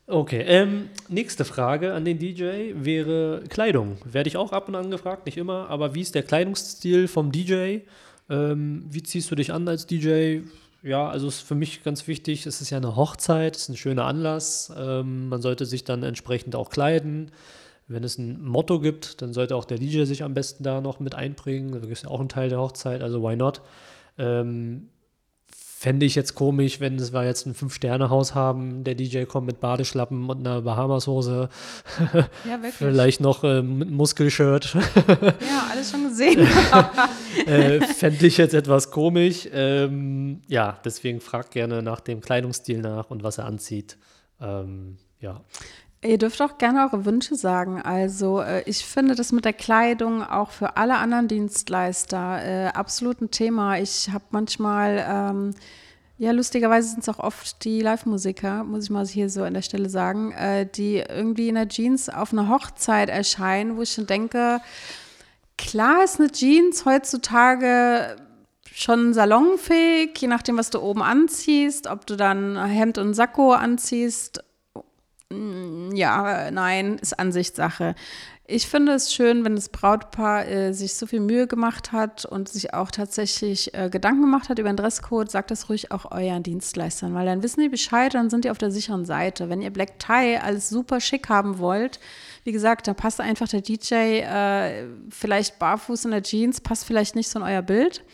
[0.07, 3.99] Okay, ähm, nächste Frage an den DJ wäre Kleidung.
[4.05, 7.31] Werde ich auch ab und an gefragt, nicht immer, aber wie ist der Kleidungsstil vom
[7.31, 7.81] DJ?
[8.31, 10.41] Ähm, wie ziehst du dich an als DJ?
[10.87, 13.77] Ja, also ist für mich ganz wichtig, es ist ja eine Hochzeit, es ist ein
[13.77, 14.73] schöner Anlass.
[14.77, 17.33] Ähm, man sollte sich dann entsprechend auch kleiden.
[17.89, 21.01] Wenn es ein Motto gibt, dann sollte auch der DJ sich am besten da noch
[21.01, 21.73] mit einbringen.
[21.73, 23.63] Das ist ja auch ein Teil der Hochzeit, also why not?
[24.17, 24.89] Ähm,
[25.87, 30.29] Fände ich jetzt komisch, wenn wir jetzt ein Fünf-Sterne-Haus haben, der DJ kommt mit Badeschlappen
[30.29, 31.49] und einer Bahamas-Hose.
[32.13, 32.75] Ja, wirklich.
[32.75, 34.75] Vielleicht noch äh, mit Muskelshirt.
[34.75, 36.41] ja, alles schon gesehen.
[37.47, 39.49] äh, Fände ich jetzt etwas komisch.
[39.53, 43.97] Ähm, ja, deswegen fragt gerne nach dem Kleidungsstil nach und was er anzieht.
[44.41, 45.45] Ähm, ja.
[46.07, 47.83] Ihr dürft auch gerne eure Wünsche sagen.
[47.83, 53.21] Also äh, ich finde das mit der Kleidung auch für alle anderen Dienstleister äh, absolut
[53.21, 53.79] ein Thema.
[53.79, 55.55] Ich habe manchmal, ähm,
[56.19, 59.63] ja lustigerweise sind es auch oft die Live-Musiker, muss ich mal hier so an der
[59.63, 64.07] Stelle sagen, äh, die irgendwie in der Jeans auf einer Hochzeit erscheinen, wo ich schon
[64.07, 64.61] denke,
[65.59, 68.17] klar ist eine Jeans heutzutage
[68.73, 74.43] schon salonfähig, je nachdem, was du oben anziehst, ob du dann Hemd und Sakko anziehst
[75.33, 77.97] ja, nein, ist Ansichtssache.
[78.47, 82.49] Ich finde es schön, wenn das Brautpaar äh, sich so viel Mühe gemacht hat und
[82.49, 86.45] sich auch tatsächlich äh, Gedanken gemacht hat über den Dresscode, sagt das ruhig auch euren
[86.45, 89.49] Dienstleistern, weil dann wissen die Bescheid, dann sind die auf der sicheren Seite.
[89.49, 91.99] Wenn ihr Black Tie alles super schick haben wollt,
[92.45, 97.17] wie gesagt, da passt einfach der DJ äh, vielleicht barfuß in der Jeans, passt vielleicht
[97.17, 98.05] nicht so in euer Bild.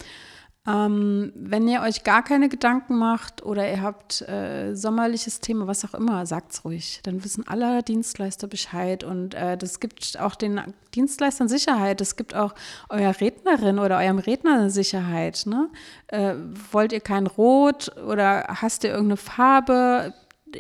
[0.65, 5.85] Ähm, wenn ihr euch gar keine Gedanken macht oder ihr habt äh, sommerliches Thema, was
[5.85, 7.01] auch immer, sagt's ruhig.
[7.03, 10.61] Dann wissen alle Dienstleister Bescheid und äh, das gibt auch den
[10.95, 12.01] Dienstleistern Sicherheit.
[12.01, 12.55] Das gibt auch
[12.89, 15.45] eurer Rednerin oder eurem Redner Sicherheit.
[15.47, 15.69] Ne?
[16.07, 16.35] Äh,
[16.71, 20.15] wollt ihr kein Rot oder hast ihr irgendeine Farbe?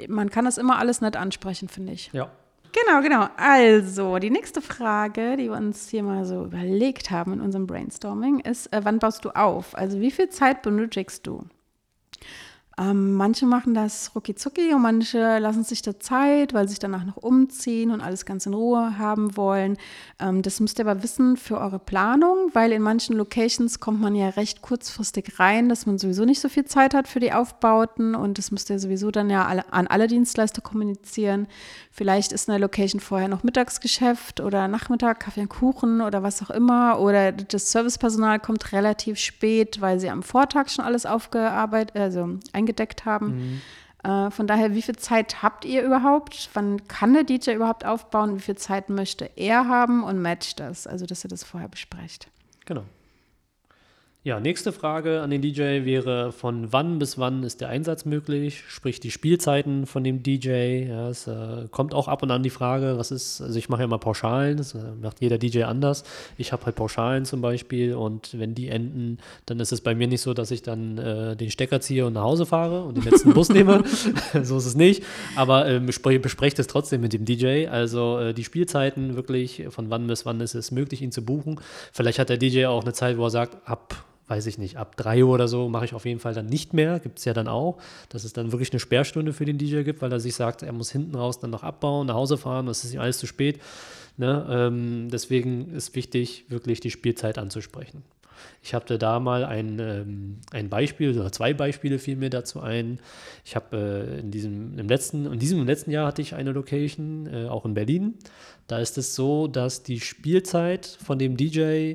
[0.08, 2.10] Man kann das immer alles nicht ansprechen, finde ich.
[2.12, 2.28] Ja,
[2.72, 3.28] Genau, genau.
[3.36, 8.40] Also, die nächste Frage, die wir uns hier mal so überlegt haben in unserem Brainstorming,
[8.40, 9.76] ist, äh, wann baust du auf?
[9.76, 11.44] Also, wie viel Zeit benötigst du?
[12.82, 14.34] Ähm, manche machen das rucki
[14.74, 18.46] und manche lassen sich da Zeit, weil sie sich danach noch umziehen und alles ganz
[18.46, 19.76] in Ruhe haben wollen.
[20.18, 24.16] Ähm, das müsst ihr aber wissen für eure Planung, weil in manchen Locations kommt man
[24.16, 28.16] ja recht kurzfristig rein, dass man sowieso nicht so viel Zeit hat für die Aufbauten
[28.16, 31.46] und das müsst ihr sowieso dann ja alle, an alle Dienstleister kommunizieren.
[31.92, 36.42] Vielleicht ist in der Location vorher noch Mittagsgeschäft oder Nachmittag Kaffee und Kuchen oder was
[36.42, 41.96] auch immer oder das Servicepersonal kommt relativ spät, weil sie am Vortag schon alles aufgearbeitet,
[41.96, 42.38] also
[42.72, 43.60] eingedeckt haben.
[44.02, 44.10] Mhm.
[44.10, 46.50] Äh, von daher, wie viel Zeit habt ihr überhaupt?
[46.54, 48.36] Wann kann der DJ überhaupt aufbauen?
[48.36, 50.86] Wie viel Zeit möchte er haben und matcht das?
[50.86, 52.28] Also, dass ihr das vorher besprecht.
[52.64, 52.84] Genau.
[54.24, 58.62] Ja, nächste Frage an den DJ wäre, von wann bis wann ist der Einsatz möglich?
[58.68, 60.84] Sprich die Spielzeiten von dem DJ.
[60.86, 63.80] Ja, es äh, kommt auch ab und an die Frage, was ist, also ich mache
[63.80, 66.04] ja mal Pauschalen, das äh, macht jeder DJ anders.
[66.38, 70.06] Ich habe halt Pauschalen zum Beispiel und wenn die enden, dann ist es bei mir
[70.06, 73.02] nicht so, dass ich dann äh, den Stecker ziehe und nach Hause fahre und den
[73.02, 73.82] letzten Bus nehme.
[74.44, 75.02] so ist es nicht.
[75.34, 77.66] Aber äh, bespreche das trotzdem mit dem DJ.
[77.66, 81.60] Also äh, die Spielzeiten wirklich, von wann bis wann ist es möglich, ihn zu buchen.
[81.90, 84.96] Vielleicht hat der DJ auch eine Zeit, wo er sagt, ab weiß ich nicht, ab
[84.96, 87.00] 3 Uhr oder so mache ich auf jeden Fall dann nicht mehr.
[87.00, 90.02] Gibt es ja dann auch, dass es dann wirklich eine Sperrstunde für den DJ gibt,
[90.02, 92.84] weil er sich sagt, er muss hinten raus dann noch abbauen, nach Hause fahren, das
[92.84, 93.60] ist ihm alles zu spät.
[94.16, 94.46] Ne?
[94.48, 98.02] Ähm, deswegen ist wichtig, wirklich die Spielzeit anzusprechen.
[98.62, 102.98] Ich hatte da mal ein, ähm, ein Beispiel, oder zwei Beispiele fielen mir dazu ein.
[103.44, 107.26] Ich habe äh, in diesem, im letzten, in diesem letzten Jahr hatte ich eine Location,
[107.26, 108.14] äh, auch in Berlin.
[108.66, 111.94] Da ist es so, dass die Spielzeit von dem DJ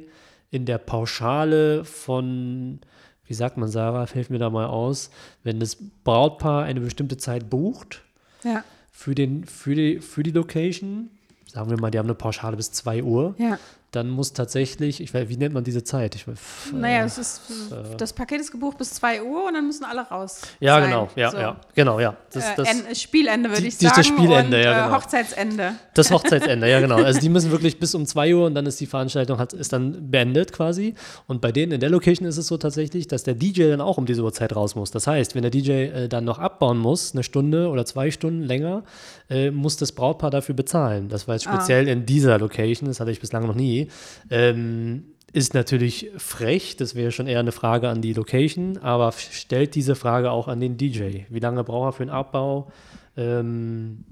[0.50, 2.80] in der Pauschale von,
[3.26, 5.10] wie sagt man, Sarah, fällt mir da mal aus,
[5.44, 8.04] wenn das Brautpaar eine bestimmte Zeit bucht
[8.44, 8.64] ja.
[8.92, 11.10] für, den, für, die, für die Location,
[11.46, 13.60] sagen wir mal, die haben eine Pauschale bis 2 Uhr, ja.
[13.92, 16.14] Dann muss tatsächlich, ich weiß, wie nennt man diese Zeit?
[16.16, 19.66] Ich, pff, naja, es ist, äh, das Paket ist gebucht bis 2 Uhr und dann
[19.66, 20.42] müssen alle raus.
[20.60, 20.90] Ja, sein.
[20.90, 21.38] genau, ja, so.
[21.38, 22.16] ja, genau, ja.
[22.34, 23.94] Das, äh, das, Spielende würde ich sagen.
[23.96, 24.98] Das Spielende, und, ja, genau.
[24.98, 25.76] Hochzeitsende.
[25.94, 26.98] Das Hochzeitsende, ja, genau.
[26.98, 29.72] Also die müssen wirklich bis um 2 Uhr und dann ist die Veranstaltung hat, ist
[29.72, 30.94] dann beendet quasi.
[31.28, 33.98] Und bei denen in der Location ist es so tatsächlich, dass der DJ dann auch
[33.98, 34.92] um diese Uhrzeit raus muss.
[34.92, 38.44] Das heißt, wenn der DJ äh, dann noch abbauen muss, eine Stunde oder zwei Stunden
[38.44, 38.84] länger,
[39.30, 41.10] äh, muss das Brautpaar dafür bezahlen.
[41.10, 41.54] Das war jetzt ah.
[41.54, 41.92] speziell ah.
[41.92, 43.90] in dieser Location, das hatte ich bislang noch nie.
[44.30, 49.76] Ähm, ist natürlich frech, das wäre schon eher eine Frage an die Location, aber stellt
[49.76, 51.26] diese Frage auch an den DJ.
[51.30, 52.72] Wie lange braucht er für den Abbau?
[53.18, 54.06] Ähm,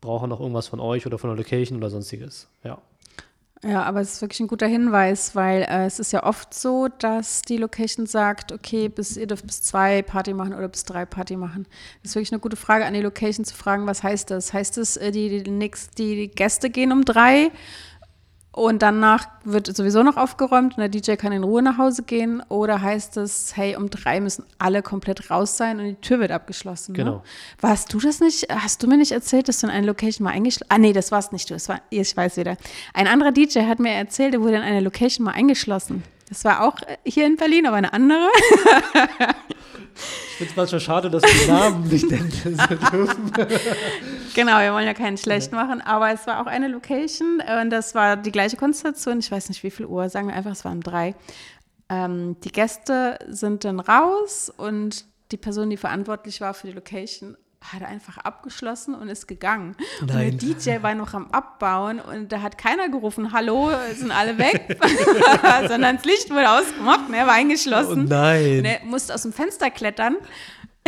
[0.00, 2.48] braucht er noch irgendwas von euch oder von der Location oder sonstiges?
[2.64, 2.78] Ja.
[3.64, 6.86] Ja, aber es ist wirklich ein guter Hinweis, weil äh, es ist ja oft so,
[6.86, 11.04] dass die Location sagt, okay, bis ihr dürft bis zwei Party machen oder bis drei
[11.04, 11.66] Party machen.
[12.02, 14.52] Das ist wirklich eine gute Frage an die Location zu fragen, was heißt das?
[14.52, 17.50] Heißt es, äh, die, die, die Gäste gehen um drei
[18.58, 22.42] und danach wird sowieso noch aufgeräumt und der DJ kann in Ruhe nach Hause gehen.
[22.48, 26.32] Oder heißt es, hey, um drei müssen alle komplett raus sein und die Tür wird
[26.32, 26.92] abgeschlossen.
[26.92, 26.98] Ne?
[26.98, 27.12] Genau.
[27.12, 27.22] Ne?
[27.60, 28.48] Warst du das nicht?
[28.50, 31.12] Hast du mir nicht erzählt, dass du in eine Location mal eingeschlossen Ah, nee, das
[31.12, 31.54] warst nicht du.
[31.54, 32.56] Das war, ich weiß wieder.
[32.94, 36.02] Ein anderer DJ hat mir erzählt, er wurde in eine Location mal eingeschlossen.
[36.28, 38.28] Das war auch hier in Berlin, aber eine andere.
[40.00, 43.32] Ich finde es manchmal schade, dass wir die Namen nicht nennen dürfen.
[44.36, 47.96] genau, wir wollen ja keinen schlecht machen, aber es war auch eine Location und das
[47.96, 49.18] war die gleiche Konstellation.
[49.18, 51.16] Ich weiß nicht, wie viel Uhr, sagen wir einfach, es waren drei.
[51.88, 57.36] Ähm, die Gäste sind dann raus und die Person, die verantwortlich war für die Location,
[57.60, 59.76] hat einfach abgeschlossen und ist gegangen.
[60.00, 60.32] Nein.
[60.32, 64.38] Und der DJ war noch am Abbauen und da hat keiner gerufen, hallo, sind alle
[64.38, 64.78] weg,
[65.68, 68.06] sondern das Licht wurde ausgemacht er war eingeschlossen.
[68.06, 68.58] Oh nein.
[68.58, 70.16] Und er musste aus dem Fenster klettern,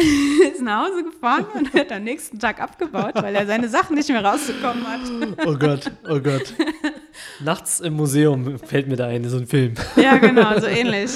[0.52, 4.08] ist nach Hause gefahren und hat am nächsten Tag abgebaut, weil er seine Sachen nicht
[4.08, 5.00] mehr rausbekommen hat.
[5.46, 6.54] Oh Gott, oh Gott.
[7.40, 9.74] Nachts im Museum fällt mir da ein, so ein Film.
[9.96, 11.10] Ja, genau, so ähnlich.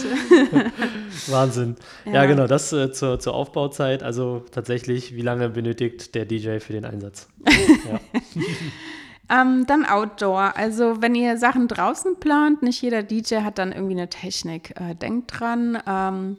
[1.28, 1.76] Wahnsinn.
[2.04, 4.02] Ja, ja genau, das äh, zur, zur Aufbauzeit.
[4.02, 7.28] Also tatsächlich, wie lange benötigt der DJ für den Einsatz?
[7.84, 9.42] Ja.
[9.42, 10.56] ähm, dann Outdoor.
[10.56, 14.78] Also wenn ihr Sachen draußen plant, nicht jeder DJ hat dann irgendwie eine Technik.
[14.80, 16.38] Äh, denkt dran, ähm,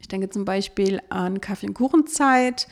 [0.00, 2.66] ich denke zum Beispiel an Kaffee- und Kuchenzeit.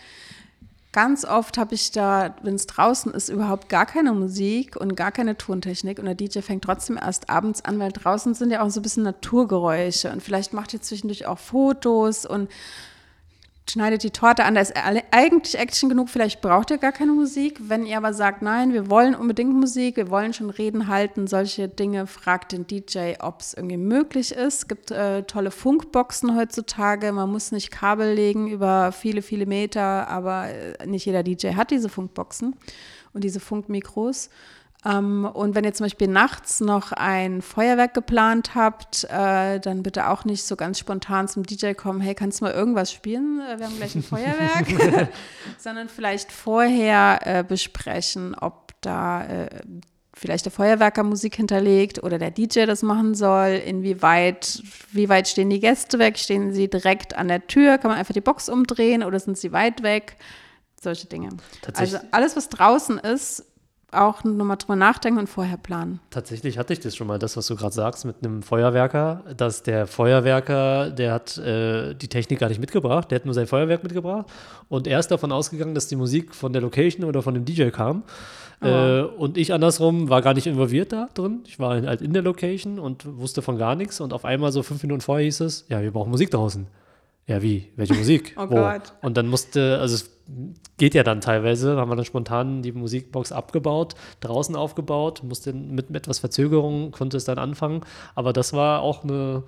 [0.98, 5.12] Ganz oft habe ich da, wenn es draußen ist, überhaupt gar keine Musik und gar
[5.12, 8.70] keine Tontechnik und der DJ fängt trotzdem erst abends an, weil draußen sind ja auch
[8.70, 12.50] so ein bisschen Naturgeräusche und vielleicht macht ihr zwischendurch auch Fotos und
[13.70, 14.54] schneidet die Torte an.
[14.54, 14.74] Da ist
[15.10, 16.08] eigentlich Action genug.
[16.08, 17.58] Vielleicht braucht ihr gar keine Musik.
[17.60, 21.68] Wenn ihr aber sagt, nein, wir wollen unbedingt Musik, wir wollen schon Reden halten, solche
[21.68, 24.58] Dinge, fragt den DJ, ob es irgendwie möglich ist.
[24.58, 27.12] Es gibt äh, tolle Funkboxen heutzutage.
[27.12, 31.70] Man muss nicht Kabel legen über viele, viele Meter, aber äh, nicht jeder DJ hat
[31.70, 32.56] diese Funkboxen
[33.12, 34.30] und diese Funkmikros.
[34.88, 40.08] Ähm, und wenn ihr zum Beispiel nachts noch ein Feuerwerk geplant habt, äh, dann bitte
[40.08, 43.40] auch nicht so ganz spontan zum DJ kommen, hey, kannst du mal irgendwas spielen?
[43.40, 45.08] Äh, wir haben gleich ein Feuerwerk.
[45.58, 49.48] Sondern vielleicht vorher äh, besprechen, ob da
[50.14, 55.50] vielleicht der Feuerwerker Musik hinterlegt oder der DJ das machen soll, inwieweit, wie weit stehen
[55.50, 59.02] die Gäste weg, stehen sie direkt an der Tür, kann man einfach die Box umdrehen
[59.02, 60.16] oder sind sie weit weg?
[60.80, 61.30] Solche Dinge.
[61.74, 63.44] Also alles, was draußen ist,
[63.90, 66.00] auch nochmal drüber nachdenken und vorher planen.
[66.10, 69.62] Tatsächlich hatte ich das schon mal, das, was du gerade sagst, mit einem Feuerwerker, dass
[69.62, 73.82] der Feuerwerker, der hat äh, die Technik gar nicht mitgebracht, der hat nur sein Feuerwerk
[73.82, 74.26] mitgebracht
[74.68, 77.70] und er ist davon ausgegangen, dass die Musik von der Location oder von dem DJ
[77.70, 78.02] kam.
[78.60, 78.66] Oh.
[78.66, 81.40] Äh, und ich andersrum war gar nicht involviert da drin.
[81.46, 84.00] Ich war halt in der Location und wusste von gar nichts.
[84.00, 86.66] Und auf einmal so fünf Minuten vorher hieß es, ja, wir brauchen Musik draußen.
[87.26, 87.68] Ja, wie?
[87.76, 88.34] Welche Musik?
[88.38, 88.56] oh Wo?
[88.56, 88.94] Gott.
[89.02, 90.17] Und dann musste, also es
[90.76, 95.52] geht ja dann teilweise, da haben wir dann spontan die Musikbox abgebaut, draußen aufgebaut, musste
[95.52, 97.82] mit, etwas Verzögerung, konnte es dann anfangen.
[98.14, 99.44] Aber das war auch eine,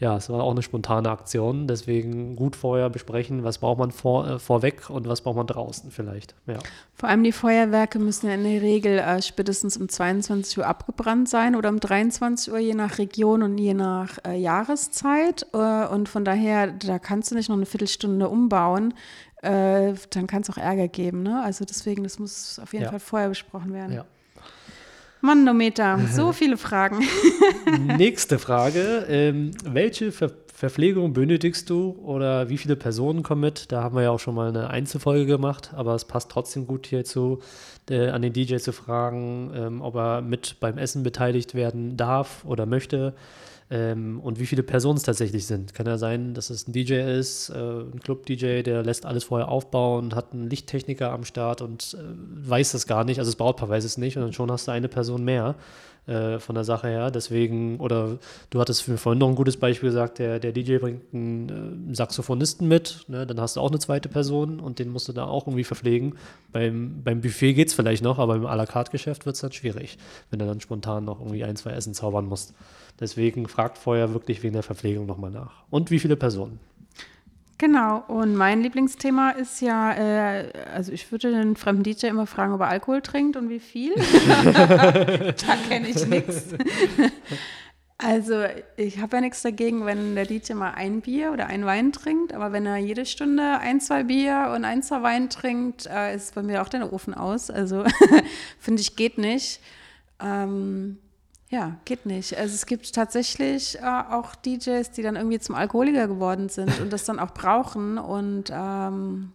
[0.00, 1.66] ja, es war auch eine spontane Aktion.
[1.66, 5.90] Deswegen gut vorher besprechen, was braucht man vor, äh, vorweg und was braucht man draußen
[5.90, 6.34] vielleicht.
[6.46, 6.58] Ja.
[6.94, 11.28] Vor allem die Feuerwerke müssen ja in der Regel äh, spätestens um 22 Uhr abgebrannt
[11.28, 15.46] sein oder um 23 Uhr, je nach Region und je nach äh, Jahreszeit.
[15.52, 18.94] Äh, und von daher, da kannst du nicht noch eine Viertelstunde umbauen.
[19.42, 21.22] Äh, dann kann es auch Ärger geben.
[21.22, 21.42] Ne?
[21.42, 22.90] Also deswegen, das muss auf jeden ja.
[22.90, 23.94] Fall vorher besprochen werden.
[23.94, 24.04] Ja.
[25.20, 27.04] Manometer, so viele Fragen.
[27.96, 29.06] Nächste Frage.
[29.08, 33.72] Ähm, welche Ver Verpflegung benötigst du oder wie viele Personen kommen mit?
[33.72, 36.86] Da haben wir ja auch schon mal eine Einzelfolge gemacht, aber es passt trotzdem gut
[36.86, 37.40] hierzu,
[37.88, 42.44] äh, an den DJ zu fragen, ähm, ob er mit beim Essen beteiligt werden darf
[42.44, 43.14] oder möchte.
[43.72, 45.74] Ähm, und wie viele Personen es tatsächlich sind.
[45.74, 49.48] Kann ja sein, dass es ein DJ ist, äh, ein Club-DJ, der lässt alles vorher
[49.48, 53.20] aufbauen, hat einen Lichttechniker am Start und äh, weiß das gar nicht.
[53.20, 55.54] Also das Brautpaar weiß es nicht und dann schon hast du eine Person mehr.
[56.06, 57.10] Äh, von der Sache her.
[57.10, 58.18] Deswegen, oder
[58.50, 61.94] du hattest für vorhin noch ein gutes Beispiel gesagt, der, der DJ bringt einen äh,
[61.94, 63.26] Saxophonisten mit, ne?
[63.26, 66.14] dann hast du auch eine zweite Person und den musst du da auch irgendwie verpflegen.
[66.52, 69.42] Beim, beim Buffet geht es vielleicht noch, aber im à la carte Geschäft wird es
[69.42, 69.98] dann schwierig,
[70.30, 72.54] wenn du dann spontan noch irgendwie ein, zwei Essen zaubern musst.
[72.98, 75.64] Deswegen fragt vorher wirklich wegen der Verpflegung nochmal nach.
[75.70, 76.58] Und wie viele Personen?
[77.60, 82.54] Genau, und mein Lieblingsthema ist ja, äh, also ich würde den fremden DJ immer fragen,
[82.54, 83.92] ob er Alkohol trinkt und wie viel.
[84.44, 86.54] da kenne ich nichts.
[87.98, 88.44] Also
[88.78, 92.32] ich habe ja nichts dagegen, wenn der DJ mal ein Bier oder ein Wein trinkt,
[92.32, 96.34] aber wenn er jede Stunde ein, zwei Bier und ein, zwei Wein trinkt, äh, ist
[96.34, 97.50] bei mir auch der Ofen aus.
[97.50, 97.84] Also
[98.58, 99.60] finde ich, geht nicht.
[100.18, 100.96] Ähm,
[101.50, 102.36] ja, geht nicht.
[102.38, 106.92] Also es gibt tatsächlich äh, auch DJs, die dann irgendwie zum Alkoholiker geworden sind und
[106.92, 109.32] das dann auch brauchen und ähm,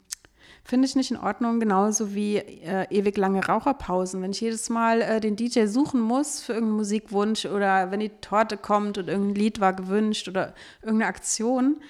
[0.63, 4.21] finde ich nicht in Ordnung, genauso wie äh, ewig lange Raucherpausen.
[4.21, 8.11] Wenn ich jedes Mal äh, den DJ suchen muss für irgendeinen Musikwunsch oder wenn die
[8.21, 11.81] Torte kommt und irgendein Lied war gewünscht oder irgendeine Aktion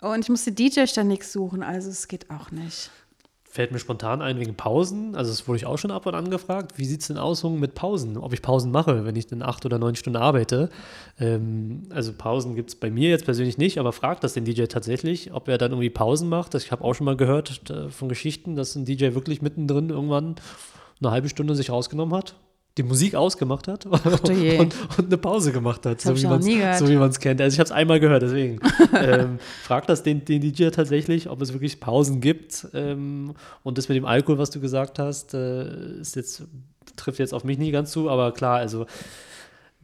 [0.00, 2.92] und ich muss die DJ ständig suchen, also es geht auch nicht
[3.52, 5.14] fällt mir spontan ein wegen Pausen.
[5.14, 6.78] Also, das wurde ich auch schon ab und an gefragt.
[6.78, 8.16] Wie sieht es denn aus mit Pausen?
[8.16, 10.70] Ob ich Pausen mache, wenn ich dann acht oder neun Stunden arbeite?
[11.20, 14.64] Ähm, also, Pausen gibt es bei mir jetzt persönlich nicht, aber fragt das den DJ
[14.64, 16.54] tatsächlich, ob er dann irgendwie Pausen macht.
[16.54, 20.36] ich habe auch schon mal gehört äh, von Geschichten, dass ein DJ wirklich mittendrin irgendwann
[21.02, 22.34] eine halbe Stunde sich rausgenommen hat
[22.78, 27.10] die Musik ausgemacht hat und, und, eine Pause gemacht hat, so wie, so wie man
[27.10, 27.40] es kennt.
[27.40, 28.60] Also ich habe es einmal gehört, deswegen.
[28.94, 32.66] ähm, frag das den, den DJ tatsächlich, ob es wirklich Pausen gibt.
[32.72, 36.44] Ähm, und das mit dem Alkohol, was du gesagt hast, äh, ist jetzt,
[36.96, 38.86] trifft jetzt auf mich nicht ganz zu, aber klar, also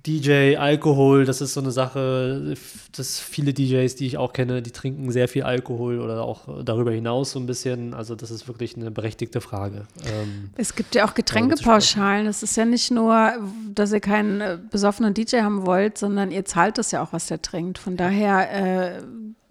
[0.07, 2.55] DJ, Alkohol, das ist so eine Sache,
[2.97, 6.93] dass viele DJs, die ich auch kenne, die trinken sehr viel Alkohol oder auch darüber
[6.93, 7.95] hinaus so ein bisschen.
[7.95, 9.87] Also das ist wirklich eine berechtigte Frage.
[10.07, 12.27] Ähm, es gibt ja auch Getränkepauschalen.
[12.27, 13.33] Es ist ja nicht nur,
[13.75, 17.27] dass ihr keinen äh, besoffenen DJ haben wollt, sondern ihr zahlt das ja auch, was
[17.27, 17.79] der trinkt.
[17.79, 18.53] Von daher,
[18.99, 19.03] äh,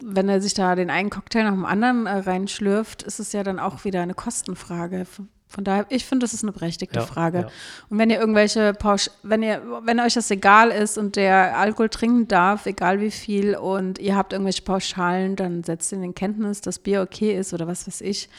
[0.01, 3.43] wenn er sich da den einen Cocktail nach dem anderen äh, reinschlürft, ist es ja
[3.43, 5.05] dann auch wieder eine Kostenfrage.
[5.49, 7.39] Von daher, ich finde, das ist eine berechtigte ja, Frage.
[7.39, 7.47] Ja.
[7.89, 11.87] Und wenn ihr irgendwelche Pausch, wenn ihr, wenn euch das egal ist und der Alkohol
[11.89, 16.59] trinken darf, egal wie viel, und ihr habt irgendwelche Pauschalen, dann setzt in den Kenntnis,
[16.59, 18.29] dass Bier okay ist oder was weiß ich.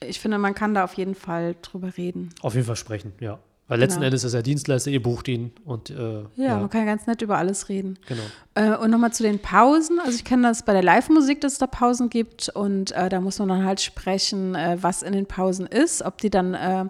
[0.00, 2.30] Ich finde, man kann da auf jeden Fall drüber reden.
[2.40, 3.38] Auf jeden Fall sprechen, ja.
[3.68, 4.06] Weil letzten genau.
[4.06, 7.20] Endes ist er Dienstleister, ihr bucht ihn und äh, ja, ja, man kann ganz nett
[7.20, 7.98] über alles reden.
[8.06, 8.22] Genau.
[8.54, 9.98] Äh, und nochmal zu den Pausen.
[9.98, 13.20] Also ich kenne das bei der Live-Musik, dass es da Pausen gibt und äh, da
[13.20, 16.84] muss man dann halt sprechen, äh, was in den Pausen ist, ob die dann äh,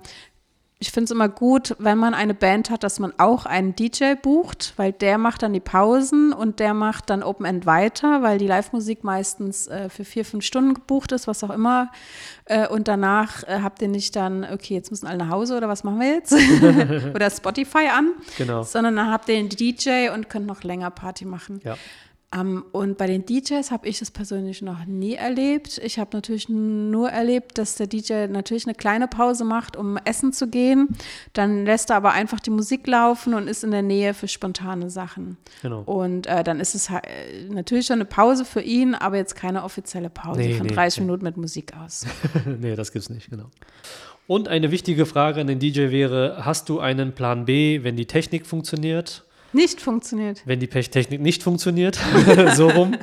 [0.78, 4.14] ich finde es immer gut, wenn man eine Band hat, dass man auch einen DJ
[4.20, 8.36] bucht, weil der macht dann die Pausen und der macht dann Open End weiter, weil
[8.36, 11.90] die Live-Musik meistens äh, für vier, fünf Stunden gebucht ist, was auch immer.
[12.44, 15.68] Äh, und danach äh, habt ihr nicht dann, okay, jetzt müssen alle nach Hause oder
[15.68, 16.32] was machen wir jetzt?
[17.14, 18.12] oder Spotify an.
[18.36, 18.62] Genau.
[18.62, 21.60] Sondern dann habt ihr den DJ und könnt noch länger Party machen.
[21.64, 21.76] Ja.
[22.34, 25.78] Um, ähm, und bei den DJs habe ich das persönlich noch nie erlebt.
[25.78, 30.32] Ich habe natürlich nur erlebt, dass der DJ natürlich eine kleine Pause macht, um essen
[30.32, 30.88] zu gehen.
[31.34, 34.90] Dann lässt er aber einfach die Musik laufen und ist in der Nähe für spontane
[34.90, 35.36] Sachen.
[35.62, 35.82] Genau.
[35.82, 37.04] Und äh, dann ist es halt,
[37.48, 40.98] natürlich schon eine Pause für ihn, aber jetzt keine offizielle Pause nee, von nee, 30
[40.98, 41.06] nee.
[41.06, 42.06] Minuten mit Musik aus.
[42.58, 43.50] nee, das gibt es nicht, genau.
[44.26, 48.06] Und eine wichtige Frage an den DJ wäre: Hast du einen Plan B, wenn die
[48.06, 49.25] Technik funktioniert?
[49.56, 50.42] Nicht funktioniert.
[50.44, 51.98] Wenn die Pechtechnik nicht funktioniert,
[52.56, 52.94] so rum.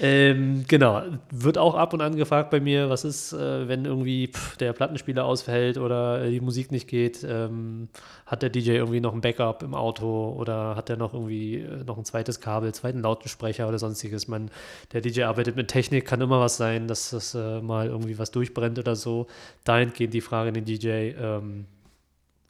[0.00, 4.28] ähm, genau, wird auch ab und an gefragt bei mir, was ist, äh, wenn irgendwie
[4.28, 7.88] pff, der Plattenspieler ausfällt oder äh, die Musik nicht geht, ähm,
[8.24, 11.82] hat der DJ irgendwie noch ein Backup im Auto oder hat er noch irgendwie äh,
[11.82, 14.28] noch ein zweites Kabel, zweiten Lautensprecher oder sonstiges.
[14.28, 14.52] Man,
[14.92, 18.30] der DJ arbeitet mit Technik, kann immer was sein, dass das äh, mal irgendwie was
[18.30, 19.26] durchbrennt oder so.
[19.64, 21.66] Dahingehend die Frage an den DJ, ähm,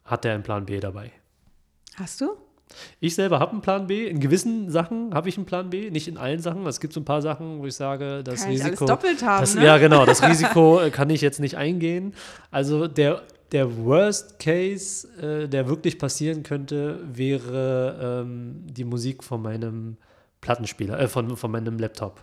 [0.03, 1.11] hat er einen Plan B dabei?
[1.95, 2.44] Hast du?
[2.99, 4.07] Ich selber habe einen Plan B.
[4.07, 6.65] In gewissen Sachen habe ich einen Plan B, nicht in allen Sachen.
[6.65, 8.73] Es gibt so ein paar Sachen, wo ich sage, das kann Risiko.
[8.73, 9.65] Ich alles doppelt haben, das, ne?
[9.65, 10.05] Ja, genau.
[10.05, 12.13] Das Risiko äh, kann ich jetzt nicht eingehen.
[12.51, 19.41] Also der, der Worst Case, äh, der wirklich passieren könnte, wäre ähm, die Musik von
[19.41, 19.97] meinem
[20.41, 22.21] Plattenspieler, äh, von, von meinem Laptop.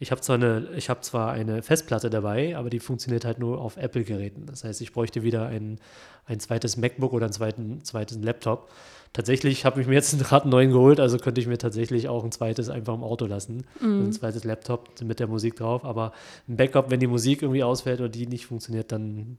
[0.00, 3.60] Ich habe zwar eine, ich habe zwar eine Festplatte dabei, aber die funktioniert halt nur
[3.60, 4.46] auf Apple-Geräten.
[4.46, 5.80] Das heißt, ich bräuchte wieder ein,
[6.24, 8.70] ein zweites MacBook oder einen zweiten, zweiten Laptop.
[9.12, 12.24] Tatsächlich habe ich mir jetzt gerade einen neuen geholt, also könnte ich mir tatsächlich auch
[12.24, 13.64] ein zweites einfach im Auto lassen.
[13.80, 14.06] Mhm.
[14.06, 15.84] Ein zweites Laptop mit der Musik drauf.
[15.84, 16.12] Aber
[16.48, 19.38] ein Backup, wenn die Musik irgendwie ausfällt oder die nicht funktioniert, dann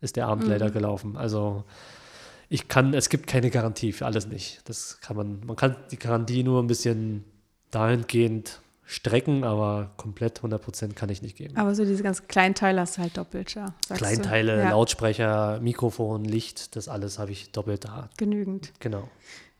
[0.00, 0.50] ist der Abend mhm.
[0.50, 1.16] leider gelaufen.
[1.16, 1.64] Also
[2.48, 4.62] ich kann, es gibt keine Garantie für alles nicht.
[4.66, 7.24] Das kann man, man kann die Garantie nur ein bisschen
[7.70, 11.58] dahingehend strecken, aber komplett 100% kann ich nicht geben.
[11.58, 13.74] Aber so diese ganzen Kleinteile hast du halt doppelt, ja.
[13.94, 14.70] Kleinteile, ja.
[14.70, 18.08] Lautsprecher, Mikrofon, Licht, das alles habe ich doppelt da.
[18.16, 18.72] Genügend.
[18.80, 19.06] Genau.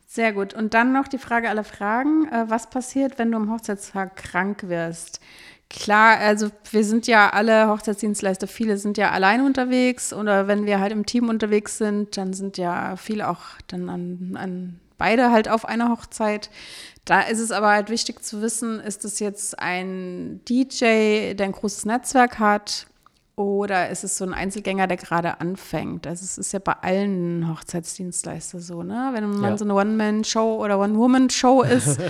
[0.06, 0.54] Sehr gut.
[0.54, 2.26] Und dann noch die Frage aller Fragen.
[2.28, 5.20] Äh, was passiert, wenn du am Hochzeitstag krank wirst?
[5.68, 10.80] Klar, also wir sind ja alle Hochzeitsdienstleister, viele sind ja allein unterwegs oder wenn wir
[10.80, 15.48] halt im Team unterwegs sind, dann sind ja viele auch dann an, an beide halt
[15.48, 16.50] auf einer Hochzeit.
[17.04, 21.52] Da ist es aber halt wichtig zu wissen, ist es jetzt ein DJ, der ein
[21.52, 22.86] großes Netzwerk hat
[23.38, 26.08] oder ist es so ein Einzelgänger, der gerade anfängt?
[26.08, 29.10] Also es ist ja bei allen Hochzeitsdienstleistern so, ne?
[29.12, 29.56] Wenn man ja.
[29.56, 32.00] so eine One-Man-Show oder One-Woman-Show ist,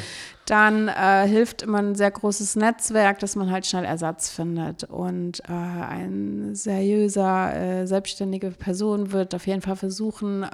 [0.46, 4.84] dann äh, hilft immer ein sehr großes Netzwerk, dass man halt schnell Ersatz findet.
[4.84, 10.46] Und äh, ein seriöser, äh, selbstständige Person wird auf jeden Fall versuchen,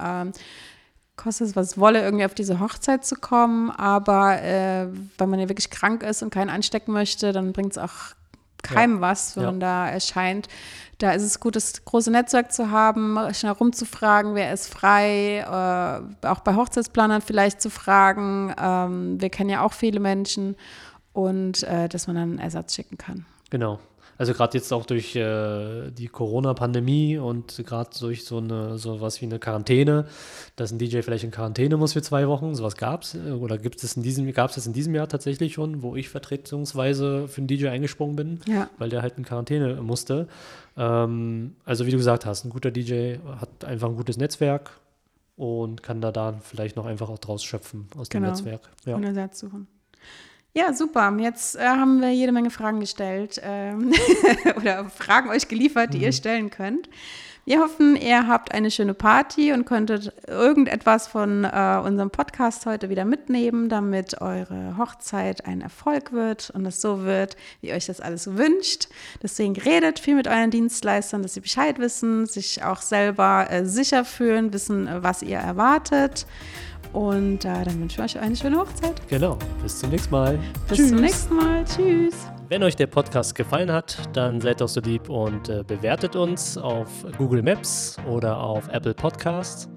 [1.17, 3.71] kostet es was wolle, irgendwie auf diese Hochzeit zu kommen.
[3.71, 4.89] Aber äh,
[5.19, 8.15] wenn man ja wirklich krank ist und keinen anstecken möchte, dann bringt es auch
[8.63, 9.01] keinem ja.
[9.01, 9.51] was, wenn ja.
[9.51, 10.49] man da erscheint.
[10.99, 16.27] Da ist es gut, das große Netzwerk zu haben, schnell rumzufragen, wer ist frei, äh,
[16.27, 18.55] auch bei Hochzeitsplanern vielleicht zu fragen.
[18.59, 20.57] Ähm, wir kennen ja auch viele Menschen
[21.13, 23.27] und äh, dass man dann einen Ersatz schicken kann.
[23.51, 23.79] Genau.
[24.19, 29.27] Also gerade jetzt auch durch äh, die Corona-Pandemie und gerade durch so eine sowas wie
[29.27, 30.07] eine Quarantäne,
[30.57, 33.59] dass ein DJ vielleicht in Quarantäne muss für zwei Wochen, sowas gab es äh, oder
[33.59, 37.29] gibt es in diesem gab es das in diesem Jahr tatsächlich schon, wo ich vertretungsweise
[37.29, 38.69] für einen DJ eingesprungen bin, ja.
[38.79, 40.29] weil der halt in Quarantäne musste.
[40.77, 44.71] Ähm, also wie du gesagt hast, ein guter DJ hat einfach ein gutes Netzwerk
[45.37, 48.29] und kann da dann vielleicht noch einfach auch draus schöpfen aus genau.
[48.29, 48.71] dem Netzwerk.
[48.85, 48.97] Ja.
[48.97, 49.67] Und Ersatz suchen.
[50.57, 51.15] Ja, super.
[51.19, 53.93] Jetzt äh, haben wir jede Menge Fragen gestellt ähm,
[54.57, 56.05] oder Fragen euch geliefert, die mhm.
[56.05, 56.89] ihr stellen könnt.
[57.47, 62.89] Wir hoffen, ihr habt eine schöne Party und könntet irgendetwas von äh, unserem Podcast heute
[62.89, 68.01] wieder mitnehmen, damit eure Hochzeit ein Erfolg wird und es so wird, wie euch das
[68.01, 68.89] alles wünscht.
[69.23, 74.07] Deswegen redet viel mit euren Dienstleistern, dass sie Bescheid wissen, sich auch selber äh, sicher
[74.07, 76.27] fühlen, wissen, was ihr erwartet.
[76.95, 79.07] Und äh, dann wünschen wir euch eine schöne Hochzeit.
[79.09, 79.37] Genau.
[79.63, 80.39] Bis zum nächsten Mal.
[80.69, 80.89] Bis Tschüss.
[80.89, 81.65] zum nächsten Mal.
[81.65, 82.15] Tschüss.
[82.49, 86.59] Wenn euch der Podcast gefallen hat, dann seid doch so lieb und äh, bewertet uns
[86.59, 89.69] auf Google Maps oder auf Apple Podcasts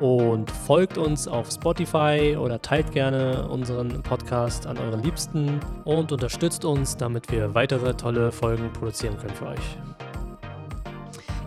[0.00, 6.64] und folgt uns auf Spotify oder teilt gerne unseren Podcast an euren Liebsten und unterstützt
[6.64, 9.78] uns, damit wir weitere tolle Folgen produzieren können für euch.